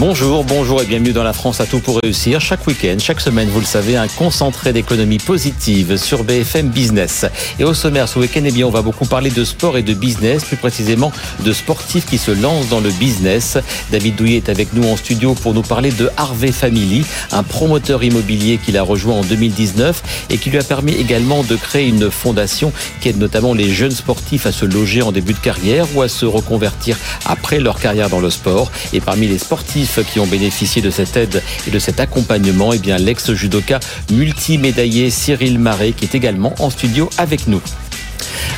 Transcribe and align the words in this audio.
Bonjour, 0.00 0.44
bonjour 0.44 0.80
et 0.80 0.86
bienvenue 0.86 1.12
dans 1.12 1.22
la 1.22 1.34
France 1.34 1.60
à 1.60 1.66
tout 1.66 1.78
pour 1.78 2.00
réussir. 2.02 2.40
Chaque 2.40 2.66
week-end, 2.66 2.96
chaque 2.98 3.20
semaine, 3.20 3.50
vous 3.50 3.60
le 3.60 3.66
savez, 3.66 3.98
un 3.98 4.08
concentré 4.08 4.72
d'économie 4.72 5.18
positive 5.18 5.98
sur 5.98 6.24
BFM 6.24 6.70
Business. 6.70 7.26
Et 7.58 7.64
au 7.64 7.74
sommaire 7.74 8.08
ce 8.08 8.18
week-end, 8.18 8.40
eh 8.46 8.50
bien, 8.50 8.66
on 8.66 8.70
va 8.70 8.80
beaucoup 8.80 9.04
parler 9.04 9.28
de 9.28 9.44
sport 9.44 9.76
et 9.76 9.82
de 9.82 9.92
business, 9.92 10.42
plus 10.44 10.56
précisément 10.56 11.12
de 11.44 11.52
sportifs 11.52 12.06
qui 12.06 12.16
se 12.16 12.30
lancent 12.30 12.70
dans 12.70 12.80
le 12.80 12.88
business. 12.92 13.58
David 13.92 14.16
Douillet 14.16 14.38
est 14.38 14.48
avec 14.48 14.72
nous 14.72 14.88
en 14.88 14.96
studio 14.96 15.34
pour 15.34 15.52
nous 15.52 15.60
parler 15.60 15.90
de 15.90 16.08
Harvey 16.16 16.50
Family, 16.50 17.04
un 17.30 17.42
promoteur 17.42 18.02
immobilier 18.02 18.56
qu'il 18.56 18.78
a 18.78 18.82
rejoint 18.82 19.16
en 19.16 19.22
2019 19.22 20.28
et 20.30 20.38
qui 20.38 20.48
lui 20.48 20.56
a 20.56 20.64
permis 20.64 20.94
également 20.94 21.42
de 21.42 21.56
créer 21.56 21.86
une 21.86 22.10
fondation 22.10 22.72
qui 23.02 23.10
aide 23.10 23.18
notamment 23.18 23.52
les 23.52 23.68
jeunes 23.68 23.90
sportifs 23.90 24.46
à 24.46 24.52
se 24.52 24.64
loger 24.64 25.02
en 25.02 25.12
début 25.12 25.34
de 25.34 25.40
carrière 25.40 25.84
ou 25.94 26.00
à 26.00 26.08
se 26.08 26.24
reconvertir 26.24 26.96
après 27.26 27.60
leur 27.60 27.78
carrière 27.78 28.08
dans 28.08 28.20
le 28.20 28.30
sport. 28.30 28.72
Et 28.94 29.00
parmi 29.02 29.28
les 29.28 29.36
sportifs 29.36 29.89
qui 30.12 30.20
ont 30.20 30.26
bénéficié 30.26 30.82
de 30.82 30.90
cette 30.90 31.16
aide 31.16 31.42
et 31.66 31.70
de 31.70 31.78
cet 31.78 32.00
accompagnement, 32.00 32.72
et 32.72 32.76
eh 32.76 32.78
bien 32.78 32.96
l'ex-judoka 32.96 33.80
multimédaillé 34.12 35.10
Cyril 35.10 35.58
Marais 35.58 35.92
qui 35.92 36.04
est 36.04 36.14
également 36.14 36.54
en 36.58 36.70
studio 36.70 37.10
avec 37.18 37.46
nous. 37.46 37.60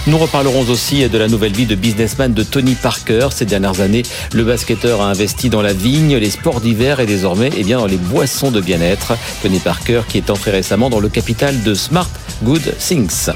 Nous 0.07 0.19
reparlerons 0.19 0.69
aussi 0.69 1.09
de 1.09 1.19
la 1.19 1.29
nouvelle 1.29 1.53
vie 1.53 1.67
de 1.67 1.77
businessman 1.77 2.35
de 2.35 2.43
Tony 2.43 2.75
Parker. 2.75 3.29
Ces 3.31 3.45
dernières 3.45 3.81
années, 3.81 4.03
le 4.33 4.45
basketteur 4.45 5.01
a 5.01 5.07
investi 5.07 5.49
dans 5.49 5.63
la 5.63 5.73
vigne, 5.73 6.17
les 6.17 6.31
sports 6.31 6.61
d'hiver 6.61 6.99
et 6.99 7.07
désormais 7.07 7.51
eh 7.57 7.63
bien, 7.63 7.79
dans 7.79 7.87
les 7.87 7.97
boissons 7.97 8.51
de 8.51 8.61
bien-être. 8.61 9.15
Tony 9.43 9.61
Parker 9.61 10.03
qui 10.09 10.19
est 10.19 10.31
entré 10.31 10.51
récemment 10.51 10.91
dans 10.91 11.01
le 11.01 11.09
capital 11.09 11.63
de 11.63 11.75
Smart 11.75 12.11
Good 12.43 12.77
Things. 12.79 13.31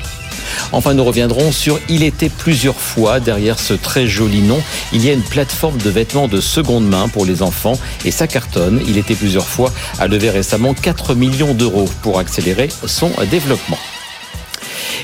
Enfin, 0.72 0.94
nous 0.94 1.04
reviendrons 1.04 1.52
sur 1.52 1.78
Il 1.88 2.02
était 2.02 2.28
plusieurs 2.28 2.80
fois. 2.80 3.20
Derrière 3.20 3.58
ce 3.58 3.74
très 3.74 4.06
joli 4.06 4.42
nom, 4.42 4.60
il 4.92 5.04
y 5.04 5.10
a 5.10 5.12
une 5.12 5.22
plateforme 5.22 5.78
de 5.78 5.90
vêtements 5.90 6.28
de 6.28 6.40
seconde 6.40 6.86
main 6.88 7.08
pour 7.08 7.24
les 7.24 7.42
enfants 7.42 7.78
et 8.04 8.10
ça 8.10 8.26
cartonne. 8.26 8.82
Il 8.86 8.98
était 8.98 9.14
plusieurs 9.14 9.48
fois 9.48 9.72
a 9.98 10.06
levé 10.06 10.30
récemment 10.30 10.74
4 10.74 11.14
millions 11.14 11.54
d'euros 11.54 11.88
pour 12.02 12.18
accélérer 12.18 12.68
son 12.86 13.10
développement. 13.30 13.78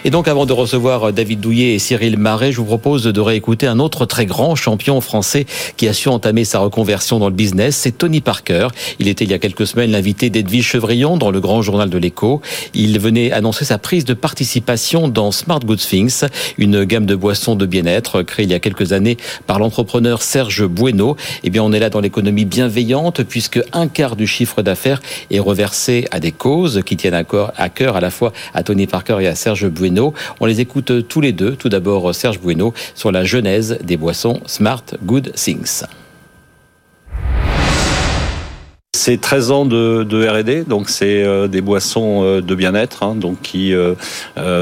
Et 0.04 0.10
donc, 0.10 0.28
avant 0.28 0.46
de 0.46 0.52
recevoir 0.52 1.12
David 1.12 1.40
Douillet 1.40 1.74
et 1.74 1.78
Cyril 1.78 2.18
Marais, 2.18 2.52
je 2.52 2.58
vous 2.58 2.64
propose 2.64 3.04
de 3.04 3.20
réécouter 3.20 3.66
un 3.66 3.78
autre 3.78 4.06
très 4.06 4.26
grand 4.26 4.54
champion 4.54 5.00
français 5.00 5.46
qui 5.76 5.88
a 5.88 5.92
su 5.92 6.08
entamer 6.08 6.44
sa 6.44 6.58
reconversion 6.58 7.18
dans 7.18 7.28
le 7.28 7.34
business. 7.34 7.76
C'est 7.76 7.98
Tony 7.98 8.20
Parker. 8.20 8.68
Il 8.98 9.08
était 9.08 9.24
il 9.24 9.30
y 9.30 9.34
a 9.34 9.38
quelques 9.38 9.66
semaines 9.66 9.92
l'invité 9.92 10.30
d'Edwige 10.30 10.66
Chevrillon 10.66 11.16
dans 11.16 11.30
le 11.30 11.40
grand 11.40 11.62
journal 11.62 11.90
de 11.90 11.98
l'écho. 11.98 12.40
Il 12.74 12.98
venait 12.98 13.32
annoncer 13.32 13.64
sa 13.64 13.78
prise 13.78 14.04
de 14.04 14.14
participation 14.14 15.08
dans 15.08 15.32
Smart 15.32 15.60
Good 15.60 15.78
Things, 15.78 16.24
une 16.58 16.84
gamme 16.84 17.06
de 17.06 17.14
boissons 17.14 17.54
de 17.54 17.66
bien-être 17.66 18.22
créée 18.22 18.44
il 18.44 18.50
y 18.50 18.54
a 18.54 18.60
quelques 18.60 18.92
années 18.92 19.16
par 19.46 19.58
l'entrepreneur 19.58 20.22
Serge 20.22 20.64
Bueno. 20.64 21.16
Eh 21.44 21.50
bien, 21.50 21.62
on 21.62 21.72
est 21.72 21.78
là 21.78 21.90
dans 21.90 22.00
l'économie 22.00 22.44
bienveillante 22.44 23.22
puisque 23.22 23.60
un 23.72 23.88
quart 23.88 24.16
du 24.16 24.26
chiffre 24.26 24.62
d'affaires 24.62 25.00
est 25.30 25.38
reversé 25.38 26.06
à 26.10 26.20
des 26.20 26.32
causes 26.32 26.82
qui 26.84 26.96
tiennent 26.96 27.14
à 27.14 27.24
cœur 27.24 27.96
à 27.96 28.00
la 28.00 28.10
fois 28.10 28.32
à 28.54 28.62
Tony 28.62 28.86
Parker 28.86 29.18
et 29.20 29.26
à 29.26 29.34
Serge 29.34 29.66
Bueno. 29.72 30.14
On 30.40 30.46
les 30.46 30.60
écoute 30.60 31.08
tous 31.08 31.20
les 31.20 31.32
deux. 31.32 31.56
Tout 31.56 31.68
d'abord, 31.68 32.14
Serge 32.14 32.40
Bueno 32.40 32.72
sur 32.94 33.10
la 33.10 33.24
genèse 33.24 33.78
des 33.82 33.96
boissons 33.96 34.40
Smart 34.46 34.84
Good 35.04 35.32
Things. 35.34 35.84
C'est 38.94 39.18
13 39.18 39.50
ans 39.52 39.64
de, 39.64 40.04
de 40.04 40.28
R&D, 40.28 40.64
donc 40.68 40.90
c'est 40.90 41.24
euh, 41.24 41.48
des 41.48 41.62
boissons 41.62 42.24
euh, 42.24 42.42
de 42.42 42.54
bien-être, 42.54 43.02
hein, 43.02 43.14
donc 43.14 43.40
qui 43.40 43.72
euh, 43.72 43.94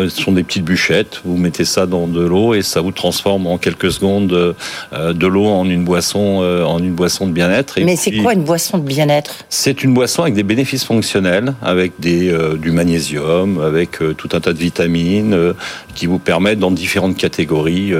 sont 0.08 0.30
des 0.30 0.44
petites 0.44 0.62
bûchettes. 0.62 1.20
Vous 1.24 1.36
mettez 1.36 1.64
ça 1.64 1.84
dans 1.84 2.06
de 2.06 2.20
l'eau 2.20 2.54
et 2.54 2.62
ça 2.62 2.80
vous 2.80 2.92
transforme 2.92 3.48
en 3.48 3.58
quelques 3.58 3.90
secondes 3.90 4.28
de 4.28 5.26
l'eau 5.26 5.46
en 5.46 5.68
une 5.68 5.84
boisson, 5.84 6.44
en 6.64 6.78
une 6.78 6.94
boisson 6.94 7.26
de 7.26 7.32
bien-être. 7.32 7.80
Mais 7.82 7.96
c'est 7.96 8.12
quoi 8.18 8.34
une 8.34 8.44
boisson 8.44 8.78
de 8.78 8.84
bien-être? 8.84 9.44
C'est 9.48 9.82
une 9.82 9.94
boisson 9.94 10.22
avec 10.22 10.34
des 10.34 10.44
bénéfices 10.44 10.84
fonctionnels, 10.84 11.54
avec 11.60 11.94
des 11.98 12.32
du 12.56 12.70
magnésium, 12.70 13.60
avec 13.60 13.98
tout 14.16 14.28
un 14.32 14.40
tas 14.40 14.52
de 14.52 14.58
vitamines 14.58 15.54
qui 15.96 16.06
vous 16.06 16.20
permettent 16.20 16.60
dans 16.60 16.70
différentes 16.70 17.16
catégories. 17.16 17.92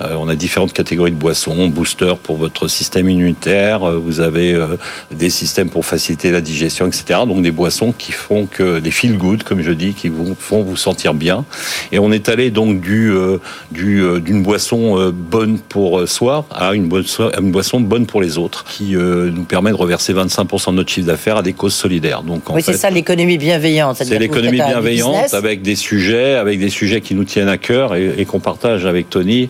on 0.00 0.28
a 0.28 0.34
différentes 0.34 0.72
catégories 0.72 1.12
de 1.12 1.16
boissons, 1.16 1.68
booster 1.68 2.14
pour 2.22 2.36
votre 2.36 2.68
système 2.68 3.10
immunitaire. 3.10 3.80
Vous 4.00 4.20
avez 4.20 4.58
des 5.10 5.30
systèmes 5.30 5.70
pour 5.74 5.84
faciliter 5.84 6.30
la 6.30 6.40
digestion, 6.40 6.86
etc. 6.86 7.22
Donc 7.26 7.42
des 7.42 7.50
boissons 7.50 7.92
qui 7.98 8.12
font 8.12 8.46
que 8.46 8.78
des 8.78 8.92
feel 8.92 9.18
good, 9.18 9.42
comme 9.42 9.60
je 9.60 9.72
dis, 9.72 9.92
qui 9.92 10.08
vous 10.08 10.36
font 10.38 10.62
vous 10.62 10.76
sentir 10.76 11.14
bien. 11.14 11.44
Et 11.90 11.98
on 11.98 12.12
est 12.12 12.28
allé 12.28 12.52
donc 12.52 12.80
du 12.80 13.10
euh, 13.10 13.38
du 13.72 14.00
euh, 14.00 14.20
d'une 14.20 14.44
boisson 14.44 15.00
euh, 15.00 15.10
bonne 15.10 15.58
pour 15.58 16.08
soi 16.08 16.46
à 16.52 16.74
une 16.74 16.86
boisson, 16.86 17.28
une 17.40 17.50
boisson 17.50 17.80
bonne 17.80 18.06
pour 18.06 18.22
les 18.22 18.38
autres, 18.38 18.64
qui 18.64 18.94
nous 18.94 19.42
permet 19.42 19.70
de 19.70 19.76
reverser 19.76 20.14
25% 20.14 20.70
de 20.70 20.76
notre 20.76 20.92
chiffre 20.92 21.08
d'affaires 21.08 21.38
à 21.38 21.42
des 21.42 21.54
causes 21.54 21.74
solidaires. 21.74 22.22
Donc 22.22 22.42
oui, 22.50 22.62
c'est 22.62 22.74
ça 22.76 22.88
l'économie 22.88 23.36
bienveillante. 23.36 23.96
C'est 23.96 24.16
l'économie 24.20 24.58
bienveillante 24.58 25.34
avec 25.34 25.60
des 25.62 25.74
sujets, 25.74 26.36
avec 26.36 26.60
des 26.60 26.70
sujets 26.70 27.00
qui 27.00 27.16
nous 27.16 27.24
tiennent 27.24 27.48
à 27.48 27.58
cœur 27.58 27.96
et, 27.96 28.14
et 28.16 28.24
qu'on 28.26 28.38
partage 28.38 28.86
avec 28.86 29.10
Tony, 29.10 29.48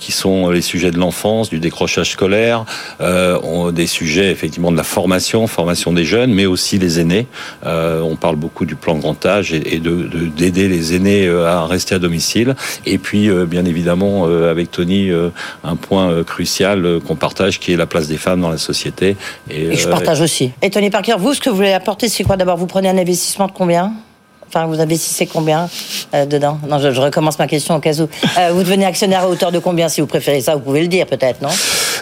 qui 0.00 0.10
sont 0.10 0.50
les 0.50 0.60
sujets 0.60 0.90
de 0.90 0.98
l'enfance, 0.98 1.50
du 1.50 1.60
décrochage 1.60 2.10
scolaire, 2.10 2.64
euh, 3.00 3.70
des 3.70 3.86
sujets 3.86 4.30
effectivement 4.30 4.72
de 4.72 4.76
la 4.76 4.82
formation 4.82 5.46
formation 5.52 5.92
des 5.92 6.04
jeunes, 6.04 6.32
mais 6.32 6.46
aussi 6.46 6.78
les 6.78 6.98
aînés. 6.98 7.26
Euh, 7.64 8.00
on 8.00 8.16
parle 8.16 8.36
beaucoup 8.36 8.64
du 8.64 8.74
plan 8.74 8.96
grand 8.96 9.24
âge 9.24 9.52
et, 9.52 9.78
de 9.78 10.08
d'aider 10.36 10.68
les 10.68 10.94
aînés 10.94 11.26
euh, 11.26 11.46
à 11.46 11.66
rester 11.66 11.94
à 11.94 11.98
domicile. 11.98 12.56
Et 12.86 12.98
puis, 12.98 13.28
euh, 13.28 13.46
bien 13.46 13.64
évidemment, 13.64 14.24
avec 14.24 14.70
Tony, 14.70 15.10
un 15.64 15.76
point 15.76 16.22
crucial 16.24 17.00
qu'on 17.06 17.16
partage, 17.16 17.60
qui 17.60 17.72
est 17.72 17.76
la 17.76 17.86
place 17.86 18.08
des 18.08 18.16
femmes 18.16 18.40
dans 18.40 18.50
la 18.50 18.58
société. 18.58 19.16
Et, 19.50 19.76
je 19.76 19.88
partage 19.88 20.20
aussi. 20.20 20.52
Et 20.62 20.70
Tony 20.70 20.90
Parker, 20.90 21.14
vous, 21.18 21.34
ce 21.34 21.40
que 21.40 21.50
vous 21.50 21.56
voulez 21.56 21.72
apporter, 21.72 22.08
c'est 22.08 22.24
quoi? 22.24 22.36
D'abord, 22.36 22.56
vous 22.56 22.66
prenez 22.66 22.88
un 22.88 22.98
investissement 22.98 23.46
de 23.46 23.52
combien? 23.52 23.92
Enfin, 24.48 24.66
vous 24.66 24.80
investissez 24.80 25.26
combien 25.26 25.68
dedans? 26.12 26.58
Non, 26.68 26.78
je, 26.78 26.88
recommence 26.88 27.38
ma 27.38 27.46
question 27.46 27.76
au 27.76 27.80
cas 27.80 27.94
où. 28.00 28.08
vous 28.52 28.62
devenez 28.62 28.86
actionnaire 28.86 29.22
à 29.22 29.28
hauteur 29.28 29.52
de 29.52 29.58
combien 29.58 29.88
Si 29.88 30.00
vous 30.00 30.06
préférez 30.06 30.40
ça, 30.40 30.54
vous 30.54 30.60
pouvez 30.60 30.82
le 30.82 30.88
dire 30.88 31.06
peut-être, 31.06 31.42
non? 31.42 31.50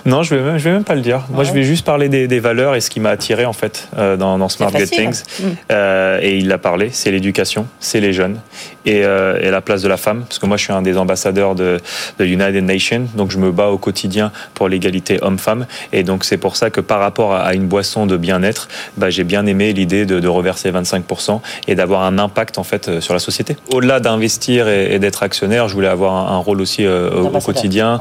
Non, 0.07 0.23
je 0.23 0.35
vais 0.35 0.43
même, 0.43 0.59
je 0.59 0.65
vais 0.65 0.73
même 0.73 0.85
pas 0.85 0.95
le 0.95 1.01
dire. 1.01 1.23
Moi, 1.31 1.45
je 1.45 1.53
vais 1.53 1.63
juste 1.63 1.85
parler 1.85 2.09
des, 2.09 2.29
des, 2.29 2.41
valeurs 2.41 2.75
et 2.75 2.81
ce 2.81 2.91
qui 2.91 3.01
m'a 3.01 3.11
attiré 3.11 3.45
en 3.45 3.53
fait 3.53 3.89
euh, 3.99 4.17
dans, 4.17 4.39
dans 4.39 4.49
Smart 4.49 4.71
Get 4.71 4.87
Things. 4.87 5.23
Mm. 5.41 5.45
Euh, 5.71 6.19
et 6.23 6.37
il 6.37 6.49
l'a 6.49 6.59
parlé, 6.59 6.91
c'est 6.93 7.11
l'éducation, 7.11 7.67
c'est 7.81 8.01
les 8.01 8.13
jeunes 8.13 8.39
et, 8.87 9.05
euh, 9.05 9.39
et, 9.41 9.51
la 9.51 9.61
place 9.61 9.83
de 9.83 9.89
la 9.89 9.97
femme. 9.97 10.25
Parce 10.25 10.39
que 10.39 10.47
moi, 10.47 10.57
je 10.57 10.65
suis 10.65 10.73
un 10.73 10.83
des 10.83 10.97
ambassadeurs 10.97 11.55
de, 11.55 11.79
de 12.19 12.25
United 12.25 12.65
Nations, 12.65 13.07
donc 13.15 13.31
je 13.31 13.39
me 13.39 13.51
bats 13.51 13.69
au 13.69 13.79
quotidien 13.79 14.33
pour 14.55 14.69
l'égalité 14.69 15.19
homme-femme. 15.23 15.67
Et 15.93 16.03
donc 16.03 16.25
c'est 16.25 16.39
pour 16.39 16.57
ça 16.57 16.71
que 16.71 16.81
par 16.81 17.01
rapport 17.01 17.35
à, 17.35 17.55
une 17.55 17.67
boisson 17.67 18.07
de 18.07 18.17
bien-être, 18.17 18.69
bah, 18.97 19.11
j'ai 19.11 19.25
bien 19.25 19.45
aimé 19.47 19.73
l'idée 19.73 20.07
de, 20.07 20.21
de, 20.21 20.29
reverser 20.29 20.71
25% 20.71 21.41
et 21.67 21.75
d'avoir 21.75 22.05
un 22.05 22.19
impact 22.19 22.59
en 22.59 22.65
fait 22.65 23.01
sur 23.01 23.13
la 23.13 23.21
société. 23.21 23.57
Au-delà 23.73 24.01
d'investir 24.01 24.69
et, 24.69 24.95
et 24.95 24.99
d'être 24.99 25.23
actionnaire, 25.23 25.69
je 25.69 25.75
voulais 25.75 25.89
avoir 25.89 26.15
un, 26.15 26.37
un 26.37 26.39
rôle 26.39 26.61
aussi 26.61 26.87
au 26.87 27.29
quotidien. 27.41 27.99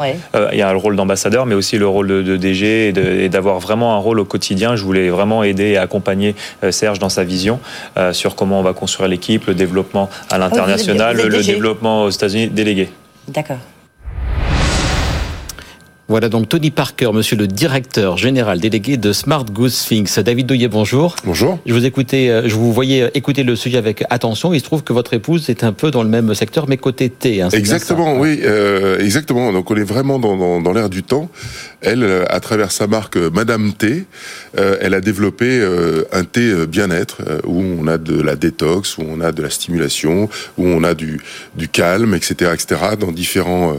Il 0.52 0.58
y 0.58 0.62
a 0.62 0.72
le 0.72 0.78
rôle 0.78 0.96
d'ambassadeur, 0.96 1.46
mais 1.46 1.56
aussi 1.56 1.78
le 1.78 1.88
rôle 1.90 2.08
de, 2.08 2.38
DG 2.38 2.90
et 2.90 3.30
d'avoir 3.30 3.60
vraiment 3.60 3.96
un 3.96 3.98
rôle 3.98 4.20
au 4.20 4.26
quotidien. 4.26 4.76
Je 4.76 4.84
voulais 4.84 5.10
vraiment 5.10 5.44
aider 5.44 5.70
et 5.70 5.78
accompagner 5.78 6.36
euh, 6.64 6.72
Serge 6.72 7.00
dans 7.00 7.10
sa 7.10 7.24
vision 7.24 7.60
euh, 7.98 8.14
sur 8.14 8.36
comment 8.36 8.60
on 8.60 8.64
va 8.64 8.74
construire 8.74 9.10
l'équipe, 9.10 9.46
le 9.48 9.56
développement 9.56 10.10
à 10.30 10.36
ah 10.36 10.38
l'international, 10.38 11.18
le 11.18 11.44
développement 11.44 12.04
aux 12.04 12.10
États-Unis 12.10 12.48
délégué. 12.48 12.90
D'accord. 13.28 13.58
Voilà 16.09 16.28
donc 16.28 16.50
Tony 16.50 16.72
Parker, 16.72 17.12
monsieur 17.14 17.38
le 17.38 17.46
directeur 17.46 18.18
général 18.18 18.59
délégué 18.59 18.97
de 18.97 19.14
Smart 19.14 19.46
Goose 19.46 19.75
Sphinx. 19.75 20.18
David 20.18 20.47
Douillet, 20.47 20.68
bonjour. 20.68 21.16
Bonjour. 21.24 21.59
Je 21.68 21.72
vous 21.72 21.86
écoutais, 21.86 22.30
euh, 22.30 22.50
je 22.50 22.56
vous 22.56 22.74
voyais 22.74 23.03
euh, 23.03 23.09
écouter 23.14 23.44
le 23.44 23.56
sujet 23.56 23.78
avec 23.78 24.03
attention. 24.09 24.52
Il 24.52 24.59
se 24.59 24.64
trouve 24.66 24.81
que 24.81 24.92
votre 24.92 25.14
épouse 25.14 25.52
est 25.52 25.64
un 25.64 25.72
peu 25.72 25.92
dans 25.92 26.02
le 26.02 26.09
même 26.09 26.34
secteur, 26.34 26.68
mais 26.68 26.78
côté 26.78 27.12
thé. 27.12 27.44
Hein, 27.44 27.50
exactement, 27.53 28.17
oui, 28.17 28.40
euh, 28.41 28.97
exactement. 28.97 29.53
Donc 29.53 29.70
on 29.70 29.76
est 29.76 29.84
vraiment 29.84 30.17
dans, 30.17 30.35
dans, 30.35 30.59
dans 30.59 30.73
l'air 30.73 30.90
du 30.90 31.03
temps. 31.03 31.29
Elle, 31.82 32.02
euh, 32.02 32.26
à 32.28 32.40
travers 32.40 32.72
sa 32.72 32.88
marque 32.88 33.16
Madame 33.16 33.73
Thé, 33.73 34.06
elle 34.55 34.93
a 34.93 35.01
développé 35.01 35.66
un 36.11 36.23
thé 36.23 36.66
bien-être 36.67 37.17
où 37.46 37.61
on 37.61 37.87
a 37.87 37.97
de 37.97 38.19
la 38.22 38.35
détox, 38.35 38.97
où 38.97 39.03
on 39.07 39.22
a 39.22 39.31
de 39.31 39.41
la 39.41 39.49
stimulation, 39.49 40.29
où 40.57 40.67
on 40.67 40.84
a 40.84 40.93
du, 40.93 41.22
du 41.55 41.67
calme, 41.67 42.13
etc., 42.13 42.51
etc. 42.53 42.81
Dans 42.99 43.11
différents, 43.11 43.78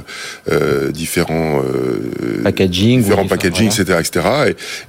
différents 0.93 1.63
packaging, 2.43 3.03
différents 3.03 3.27
packaging, 3.27 3.67
etc., 3.67 3.99
etc. 4.01 4.21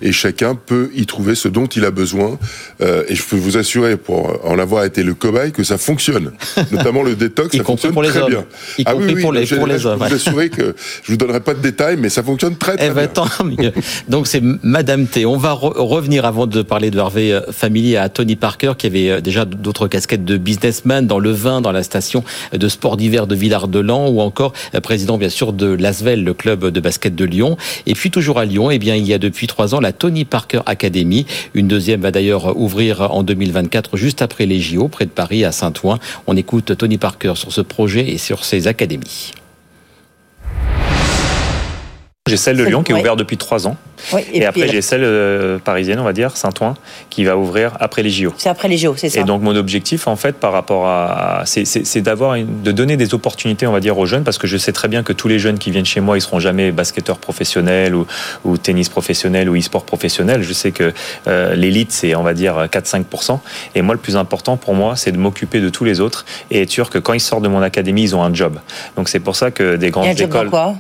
Et, 0.01 0.07
et, 0.07 0.11
chacun 0.11 0.55
peut 0.55 0.89
y 0.93 1.05
trouver 1.05 1.35
ce 1.35 1.47
dont 1.47 1.65
il 1.65 1.85
a 1.85 1.91
besoin. 1.91 2.37
Euh, 2.81 3.03
et 3.07 3.15
je 3.15 3.23
peux 3.23 3.35
vous 3.35 3.57
assurer, 3.57 3.97
pour 3.97 4.39
en 4.45 4.59
avoir 4.59 4.83
été 4.83 5.03
le 5.03 5.13
cobaye, 5.13 5.51
que 5.51 5.63
ça 5.63 5.77
fonctionne. 5.77 6.31
Notamment 6.71 7.03
le 7.03 7.15
détox, 7.15 7.55
ça 7.55 7.63
fonctionne 7.63 7.93
pour 7.93 8.03
les 8.03 8.09
très 8.09 8.21
hommes. 8.21 8.29
bien. 8.29 8.45
Y 8.77 8.83
ah 8.85 8.95
oui, 8.95 9.21
pour 9.21 9.33
les, 9.33 9.45
pour 9.45 9.67
les 9.67 9.85
hommes. 9.85 9.99
Je 10.03 10.09
vous 10.09 10.15
assurer 10.15 10.49
que 10.49 10.75
je 11.03 11.11
vous 11.11 11.17
donnerai 11.17 11.39
pas 11.39 11.53
de 11.53 11.61
détails, 11.61 11.97
mais 11.97 12.09
ça 12.09 12.23
fonctionne 12.23 12.55
très 12.55 12.75
très 12.75 12.87
eh 12.87 12.89
ben, 12.89 12.95
bien. 12.95 13.07
Tant 13.07 13.43
mieux. 13.43 13.71
Donc 14.07 14.27
c'est 14.27 14.41
Madame 14.63 15.07
T. 15.07 15.25
On 15.25 15.37
va 15.37 15.53
re 15.53 15.70
revenir 15.75 16.25
avant 16.25 16.47
de 16.47 16.61
parler 16.61 16.91
de 16.91 16.99
Harvey 16.99 17.31
euh, 17.31 17.41
Family 17.51 17.97
à 17.97 18.09
Tony 18.09 18.35
Parker 18.35 18.73
qui 18.77 18.87
avait 18.87 19.09
euh, 19.09 19.21
déjà 19.21 19.45
d'autres 19.45 19.87
casquettes 19.87 20.25
de 20.25 20.37
businessman 20.37 21.07
dans 21.07 21.19
le 21.19 21.31
vin, 21.31 21.61
dans 21.61 21.71
la 21.71 21.83
station 21.83 22.23
de 22.53 22.67
sport 22.67 22.97
d'hiver 22.97 23.27
de 23.27 23.35
Villard-de-Lans 23.35 24.09
ou 24.09 24.21
encore 24.21 24.53
euh, 24.75 24.79
président 24.81 25.17
bien 25.17 25.29
sûr 25.29 25.53
de 25.53 25.67
l'Asvel, 25.67 26.23
le 26.23 26.33
club 26.33 26.67
de 26.67 26.79
basket 26.79 27.15
de 27.15 27.25
Lyon. 27.25 27.57
Et 27.85 27.93
puis 27.93 28.11
toujours 28.11 28.39
à 28.39 28.45
Lyon, 28.45 28.71
eh 28.71 28.79
bien 28.79 28.95
il 28.95 29.07
y 29.07 29.13
a 29.13 29.17
depuis 29.17 29.47
trois 29.47 29.75
ans 29.75 29.79
la 29.79 29.93
Tony 29.93 30.25
Parker 30.25 30.61
Academy. 30.65 31.25
Une 31.53 31.67
deuxième 31.67 32.01
va 32.01 32.11
d'ailleurs 32.11 32.57
ouvrir 32.57 33.11
en 33.11 33.23
2024 33.23 33.97
juste 33.97 34.21
après 34.21 34.45
les 34.45 34.59
JO 34.59 34.87
près 34.87 35.05
de 35.05 35.11
Paris 35.11 35.45
à 35.45 35.51
Saint-Ouen. 35.51 35.99
On 36.27 36.37
écoute 36.37 36.77
Tony 36.77 36.97
Parker 36.97 37.33
sur 37.35 37.51
ce 37.51 37.61
projet 37.61 38.09
et 38.09 38.17
sur 38.17 38.45
ses 38.45 38.67
académies. 38.67 39.33
J'ai 42.31 42.37
celle 42.37 42.55
de 42.55 42.63
Lyon 42.63 42.81
qui 42.81 42.93
est 42.93 42.95
ouverte 42.95 43.19
depuis 43.19 43.35
trois 43.35 43.67
ans. 43.67 43.75
Oui, 44.13 44.21
et, 44.33 44.45
après, 44.45 44.69
j'ai 44.69 44.81
celle 44.81 45.03
euh, 45.03 45.59
parisienne, 45.59 45.99
on 45.99 46.03
va 46.05 46.13
dire, 46.13 46.37
Saint-Ouen, 46.37 46.75
qui 47.09 47.25
va 47.25 47.37
ouvrir 47.37 47.73
après 47.81 48.03
les 48.03 48.09
JO. 48.09 48.33
C'est 48.37 48.47
après 48.47 48.69
les 48.69 48.77
JO, 48.77 48.95
c'est 48.95 49.09
ça. 49.09 49.19
Et 49.19 49.23
donc, 49.25 49.41
mon 49.41 49.55
objectif, 49.55 50.07
en 50.07 50.15
fait, 50.15 50.37
par 50.37 50.53
rapport 50.53 50.87
à. 50.87 51.43
C'est 51.45 52.01
d'avoir, 52.01 52.37
de 52.37 52.71
donner 52.71 52.95
des 52.95 53.13
opportunités, 53.13 53.67
on 53.67 53.73
va 53.73 53.81
dire, 53.81 53.97
aux 53.97 54.05
jeunes, 54.05 54.23
parce 54.23 54.37
que 54.37 54.47
je 54.47 54.55
sais 54.55 54.71
très 54.71 54.87
bien 54.87 55.03
que 55.03 55.11
tous 55.11 55.27
les 55.27 55.39
jeunes 55.39 55.59
qui 55.59 55.71
viennent 55.71 55.85
chez 55.85 55.99
moi, 55.99 56.17
ils 56.17 56.21
seront 56.21 56.39
jamais 56.39 56.71
basketteurs 56.71 57.17
professionnels 57.17 57.93
ou, 57.93 58.07
ou 58.45 58.57
tennis 58.57 58.87
professionnel 58.87 59.49
ou 59.49 59.57
e-sport 59.57 59.83
professionnel. 59.83 60.41
Je 60.41 60.53
sais 60.53 60.71
que 60.71 60.93
euh, 61.27 61.53
l'élite, 61.55 61.91
c'est, 61.91 62.15
on 62.15 62.23
va 62.23 62.33
dire, 62.33 62.67
4-5%. 62.71 63.39
Et 63.75 63.81
moi, 63.81 63.93
le 63.93 63.99
plus 63.99 64.15
important 64.15 64.55
pour 64.55 64.73
moi, 64.73 64.95
c'est 64.95 65.11
de 65.11 65.17
m'occuper 65.17 65.59
de 65.59 65.67
tous 65.67 65.83
les 65.83 65.99
autres 65.99 66.25
et 66.49 66.61
être 66.61 66.71
sûr 66.71 66.89
que 66.89 66.97
quand 66.97 67.13
ils 67.13 67.19
sortent 67.19 67.43
de 67.43 67.49
mon 67.49 67.61
académie, 67.61 68.03
ils 68.03 68.15
ont 68.15 68.23
un 68.23 68.33
job. 68.33 68.59
Donc, 68.95 69.09
c'est 69.09 69.19
pour 69.19 69.35
ça 69.35 69.51
que 69.51 69.75
des 69.75 69.91
grandes 69.91 70.07
écoles. 70.07 70.43
Job 70.43 70.49
quoi? 70.49 70.75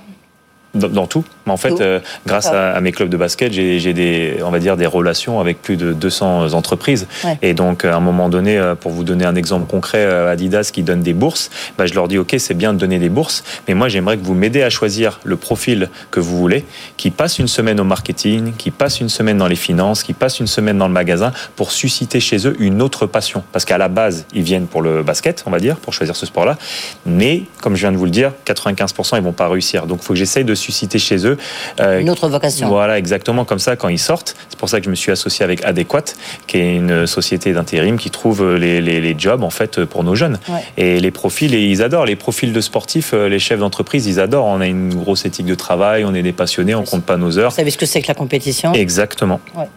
Dans, 0.73 0.87
dans, 0.87 1.07
tout. 1.07 1.23
En 1.47 1.57
fait, 1.57 1.81
euh, 1.81 1.99
grâce 2.25 2.47
à, 2.47 2.71
à, 2.71 2.81
mes 2.81 2.91
clubs 2.91 3.09
de 3.09 3.17
basket, 3.17 3.51
j'ai 3.51 3.93
des, 3.93 4.37
on 4.43 4.51
va 4.51 4.59
dire, 4.59 4.77
des 4.77 4.85
relations 4.85 5.39
avec 5.39 5.61
plus 5.61 5.75
de 5.75 5.91
200 5.91 6.53
entreprises. 6.53 7.07
Ouais. 7.23 7.37
Et 7.41 7.53
donc, 7.53 7.83
à 7.83 7.95
un 7.95 7.99
moment 7.99 8.29
donné, 8.29 8.57
euh, 8.57 8.75
pour 8.75 8.91
vous 8.91 9.03
donner 9.03 9.25
un 9.25 9.35
exemple 9.35 9.69
concret, 9.69 9.99
euh, 9.99 10.31
Adidas 10.31 10.69
qui 10.73 10.83
donne 10.83 11.01
des 11.01 11.13
bourses, 11.13 11.49
bah, 11.77 11.85
je 11.85 11.93
leur 11.93 12.07
dis, 12.07 12.17
OK, 12.17 12.35
c'est 12.37 12.53
bien 12.53 12.73
de 12.73 12.79
donner 12.79 12.99
des 12.99 13.09
bourses, 13.09 13.43
mais 13.67 13.73
moi, 13.73 13.89
j'aimerais 13.89 14.17
que 14.17 14.23
vous 14.23 14.33
m'aidez 14.33 14.63
à 14.63 14.69
choisir 14.69 15.19
le 15.23 15.35
profil 15.35 15.89
que 16.09 16.19
vous 16.19 16.37
voulez, 16.37 16.63
qui 16.97 17.11
passe 17.11 17.39
une 17.39 17.47
semaine 17.47 17.79
au 17.79 17.83
marketing, 17.83 18.53
qui 18.57 18.71
passe 18.71 19.01
une 19.01 19.09
semaine 19.09 19.37
dans 19.37 19.47
les 19.47 19.55
finances, 19.55 20.03
qui 20.03 20.13
passe 20.13 20.39
une 20.39 20.47
semaine 20.47 20.77
dans 20.77 20.87
le 20.87 20.93
magasin, 20.93 21.33
pour 21.55 21.71
susciter 21.71 22.19
chez 22.19 22.47
eux 22.47 22.55
une 22.59 22.81
autre 22.81 23.07
passion. 23.07 23.43
Parce 23.51 23.65
qu'à 23.65 23.77
la 23.77 23.89
base, 23.89 24.25
ils 24.33 24.43
viennent 24.43 24.67
pour 24.67 24.81
le 24.81 25.03
basket, 25.03 25.43
on 25.45 25.51
va 25.51 25.59
dire, 25.59 25.77
pour 25.77 25.93
choisir 25.93 26.15
ce 26.15 26.25
sport-là. 26.25 26.57
Mais, 27.05 27.43
comme 27.61 27.75
je 27.75 27.81
viens 27.81 27.91
de 27.91 27.97
vous 27.97 28.05
le 28.05 28.11
dire, 28.11 28.31
95%, 28.45 29.17
ils 29.17 29.23
vont 29.23 29.33
pas 29.33 29.49
réussir. 29.49 29.85
Donc, 29.85 29.99
il 30.01 30.05
faut 30.05 30.13
que 30.13 30.19
j'essaye 30.19 30.45
de 30.45 30.55
susciter 30.61 30.99
chez 30.99 31.25
eux. 31.25 31.37
Euh, 31.79 31.99
une 31.99 32.09
autre 32.09 32.29
vocation. 32.29 32.69
Voilà, 32.69 32.97
exactement 32.97 33.45
comme 33.45 33.59
ça 33.59 33.75
quand 33.75 33.89
ils 33.89 33.99
sortent. 33.99 34.35
C'est 34.49 34.57
pour 34.57 34.69
ça 34.69 34.79
que 34.79 34.85
je 34.85 34.89
me 34.89 34.95
suis 34.95 35.11
associé 35.11 35.43
avec 35.43 35.65
Adéquate, 35.65 36.15
qui 36.47 36.57
est 36.57 36.75
une 36.75 37.07
société 37.07 37.53
d'intérim 37.53 37.97
qui 37.97 38.09
trouve 38.09 38.55
les, 38.55 38.81
les, 38.81 39.01
les, 39.01 39.15
jobs 39.17 39.43
en 39.43 39.49
fait 39.49 39.83
pour 39.83 40.03
nos 40.03 40.15
jeunes. 40.15 40.39
Ouais. 40.47 40.63
Et 40.77 40.99
les 40.99 41.11
profils, 41.11 41.53
et 41.53 41.65
ils 41.65 41.81
adorent 41.81 42.05
les 42.05 42.15
profils 42.15 42.53
de 42.53 42.61
sportifs. 42.61 43.13
Les 43.13 43.39
chefs 43.39 43.59
d'entreprise, 43.59 44.07
ils 44.07 44.19
adorent. 44.19 44.45
On 44.45 44.61
a 44.61 44.67
une 44.67 44.93
grosse 44.93 45.25
éthique 45.25 45.45
de 45.45 45.55
travail, 45.55 46.05
on 46.05 46.13
est 46.13 46.23
des 46.23 46.31
passionnés, 46.31 46.75
on 46.75 46.83
compte 46.83 47.03
pas 47.03 47.17
nos 47.17 47.37
heures. 47.37 47.49
Vous 47.49 47.55
savez 47.55 47.71
ce 47.71 47.77
que 47.77 47.85
c'est 47.85 48.01
que 48.01 48.07
la 48.07 48.13
compétition? 48.13 48.73
Exactement. 48.73 49.39
Ouais. 49.55 49.67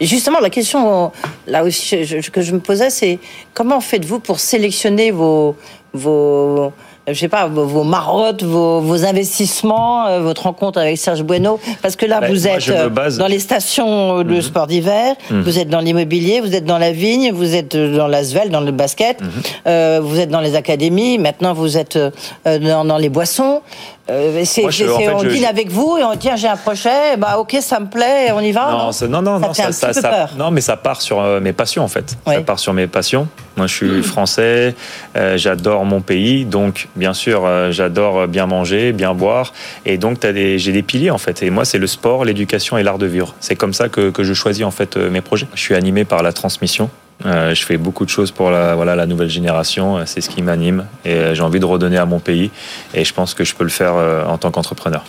Et 0.00 0.06
justement, 0.06 0.40
la 0.40 0.50
question 0.50 1.12
là 1.46 1.64
aussi 1.64 1.96
que 2.32 2.42
je 2.42 2.52
me 2.52 2.60
posais, 2.60 2.90
c'est 2.90 3.18
comment 3.54 3.80
faites-vous 3.80 4.20
pour 4.20 4.40
sélectionner 4.40 5.10
vos 5.10 5.56
vos 5.94 6.72
je 7.12 7.18
sais 7.18 7.28
pas, 7.28 7.46
vos, 7.46 7.64
vos 7.64 7.84
marottes, 7.84 8.42
vos, 8.42 8.80
vos, 8.80 9.04
investissements, 9.04 10.06
euh, 10.06 10.20
votre 10.20 10.42
rencontre 10.44 10.78
avec 10.78 10.98
Serge 10.98 11.22
Bueno, 11.22 11.58
parce 11.82 11.96
que 11.96 12.06
là, 12.06 12.20
Ben, 12.20 12.30
vous 12.30 12.46
êtes 12.46 12.92
base- 12.92 13.18
dans 13.18 13.26
les 13.26 13.38
stations 13.38 14.18
de 14.22 14.34
Mhm. 14.34 14.42
sport 14.42 14.66
d'hiver, 14.66 15.14
Mhm. 15.30 15.42
vous 15.42 15.58
êtes 15.58 15.68
dans 15.68 15.80
l'immobilier, 15.80 16.40
vous 16.40 16.54
êtes 16.54 16.64
dans 16.64 16.78
la 16.78 16.92
vigne, 16.92 17.32
vous 17.32 17.54
êtes 17.54 17.76
dans 17.76 18.08
l'asvel, 18.08 18.50
dans 18.50 18.60
le 18.60 18.72
basket, 18.72 19.20
Mhm. 19.20 19.28
euh, 19.66 20.00
vous 20.02 20.18
êtes 20.20 20.30
dans 20.30 20.40
les 20.40 20.54
académies, 20.54 21.18
maintenant 21.18 21.52
vous 21.54 21.76
êtes 21.76 21.96
euh, 21.96 22.10
dans, 22.58 22.84
dans 22.84 22.98
les 22.98 23.08
boissons. 23.08 23.60
Euh, 24.10 24.42
c'est, 24.44 24.62
Moi, 24.62 24.70
je- 24.70 24.84
c'est- 24.84 24.90
en 24.90 24.98
fait, 24.98 25.12
on 25.12 25.18
je- 25.18 25.28
dîne 25.28 25.44
avec 25.44 25.70
vous 25.70 25.96
et 25.98 26.04
on 26.04 26.12
dit 26.12 26.18
tiens 26.20 26.36
j'ai 26.36 26.48
un 26.48 26.56
projet, 26.56 27.16
bah 27.18 27.36
ok 27.38 27.56
ça 27.60 27.78
me 27.78 27.86
plaît, 27.86 28.32
on 28.32 28.40
y 28.40 28.52
va. 28.52 28.70
Non, 28.70 28.92
ça- 28.92 29.06
non, 29.06 29.20
non, 29.20 29.38
Ça 29.40 29.46
non, 29.48 29.54
ça, 29.54 29.72
ça- 29.72 30.28
mais 30.50 30.60
ça 30.62 30.76
part 30.78 31.02
sur 31.02 31.20
euh, 31.20 31.40
mes 31.40 31.52
passions 31.52 31.84
en 31.84 31.88
fait. 31.88 32.16
Ça 32.26 32.40
part 32.40 32.58
sur 32.58 32.72
mes 32.72 32.86
passions. 32.86 33.28
Moi, 33.56 33.66
je 33.66 33.74
suis 33.74 34.02
français, 34.02 34.74
euh, 35.16 35.36
j'adore 35.36 35.84
mon 35.84 36.00
pays, 36.00 36.44
donc 36.44 36.88
bien 36.96 37.12
sûr, 37.12 37.42
j'adore 37.70 38.28
bien 38.28 38.46
manger, 38.46 38.92
bien 38.92 39.12
boire, 39.14 39.52
et 39.84 39.98
donc 39.98 40.20
des, 40.20 40.58
j'ai 40.58 40.72
des 40.72 40.82
piliers 40.82 41.10
en 41.10 41.18
fait. 41.18 41.42
Et 41.42 41.50
moi, 41.50 41.64
c'est 41.64 41.78
le 41.78 41.86
sport, 41.86 42.24
l'éducation 42.24 42.78
et 42.78 42.82
l'art 42.82 42.98
de 42.98 43.06
vivre. 43.06 43.34
C'est 43.40 43.56
comme 43.56 43.74
ça 43.74 43.88
que, 43.88 44.10
que 44.10 44.22
je 44.24 44.32
choisis 44.32 44.64
en 44.64 44.70
fait 44.70 44.96
mes 44.96 45.20
projets. 45.20 45.46
Je 45.54 45.60
suis 45.60 45.74
animé 45.74 46.04
par 46.04 46.22
la 46.22 46.32
transmission. 46.32 46.88
Euh, 47.26 47.54
je 47.54 47.64
fais 47.64 47.76
beaucoup 47.76 48.04
de 48.04 48.10
choses 48.10 48.30
pour 48.30 48.50
la, 48.50 48.74
voilà, 48.74 48.94
la 48.94 49.06
nouvelle 49.06 49.28
génération. 49.28 49.98
Euh, 49.98 50.02
C'est 50.06 50.20
ce 50.20 50.30
qui 50.30 50.42
m'anime 50.42 50.86
et 51.04 51.14
euh, 51.14 51.34
j'ai 51.34 51.42
envie 51.42 51.60
de 51.60 51.64
redonner 51.64 51.98
à 51.98 52.06
mon 52.06 52.20
pays. 52.20 52.50
Et 52.94 53.04
je 53.04 53.12
pense 53.12 53.34
que 53.34 53.44
je 53.44 53.54
peux 53.54 53.64
le 53.64 53.70
faire 53.70 53.94
en 53.94 54.38
tant 54.38 54.50
qu'entrepreneur. 54.50 55.04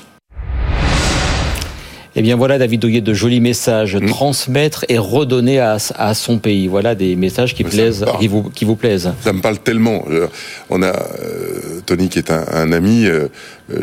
Eh 2.19 2.21
bien 2.21 2.36
voilà, 2.36 2.57
David 2.57 2.81
Douillet, 2.81 3.00
de 3.00 3.13
jolis 3.13 3.39
messages. 3.39 3.95
Mm. 3.95 4.07
Transmettre 4.07 4.83
et 4.89 4.98
redonner 4.98 5.60
à, 5.60 5.77
à 5.95 6.13
son 6.13 6.38
pays. 6.38 6.68
Voilà 6.68 6.94
des 6.94 7.16
messages 7.16 7.56
qui, 7.56 7.63
Mais 7.63 7.69
plaisent, 7.69 8.06
qui, 8.19 8.27
vous, 8.27 8.44
qui 8.50 8.66
vous 8.66 8.75
plaisent. 8.75 9.13
Ça 9.24 9.31
me 9.31 9.39
parle 9.39 9.57
tellement. 9.60 10.04
Euh, 10.10 10.27
On 10.69 10.81
a 10.81 10.88
euh, 10.88 11.80
Tony 11.86 12.10
qui 12.10 12.19
est 12.19 12.30
un, 12.30 12.44
un 12.51 12.74
ami. 12.74 13.06
euh, 13.06 13.30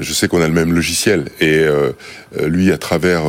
je 0.01 0.13
sais 0.13 0.29
qu'on 0.29 0.43
a 0.43 0.47
le 0.49 0.53
même 0.53 0.75
logiciel 0.75 1.27
et 1.41 1.61
euh, 1.61 1.93
lui, 2.45 2.73
à 2.73 2.77
travers 2.77 3.23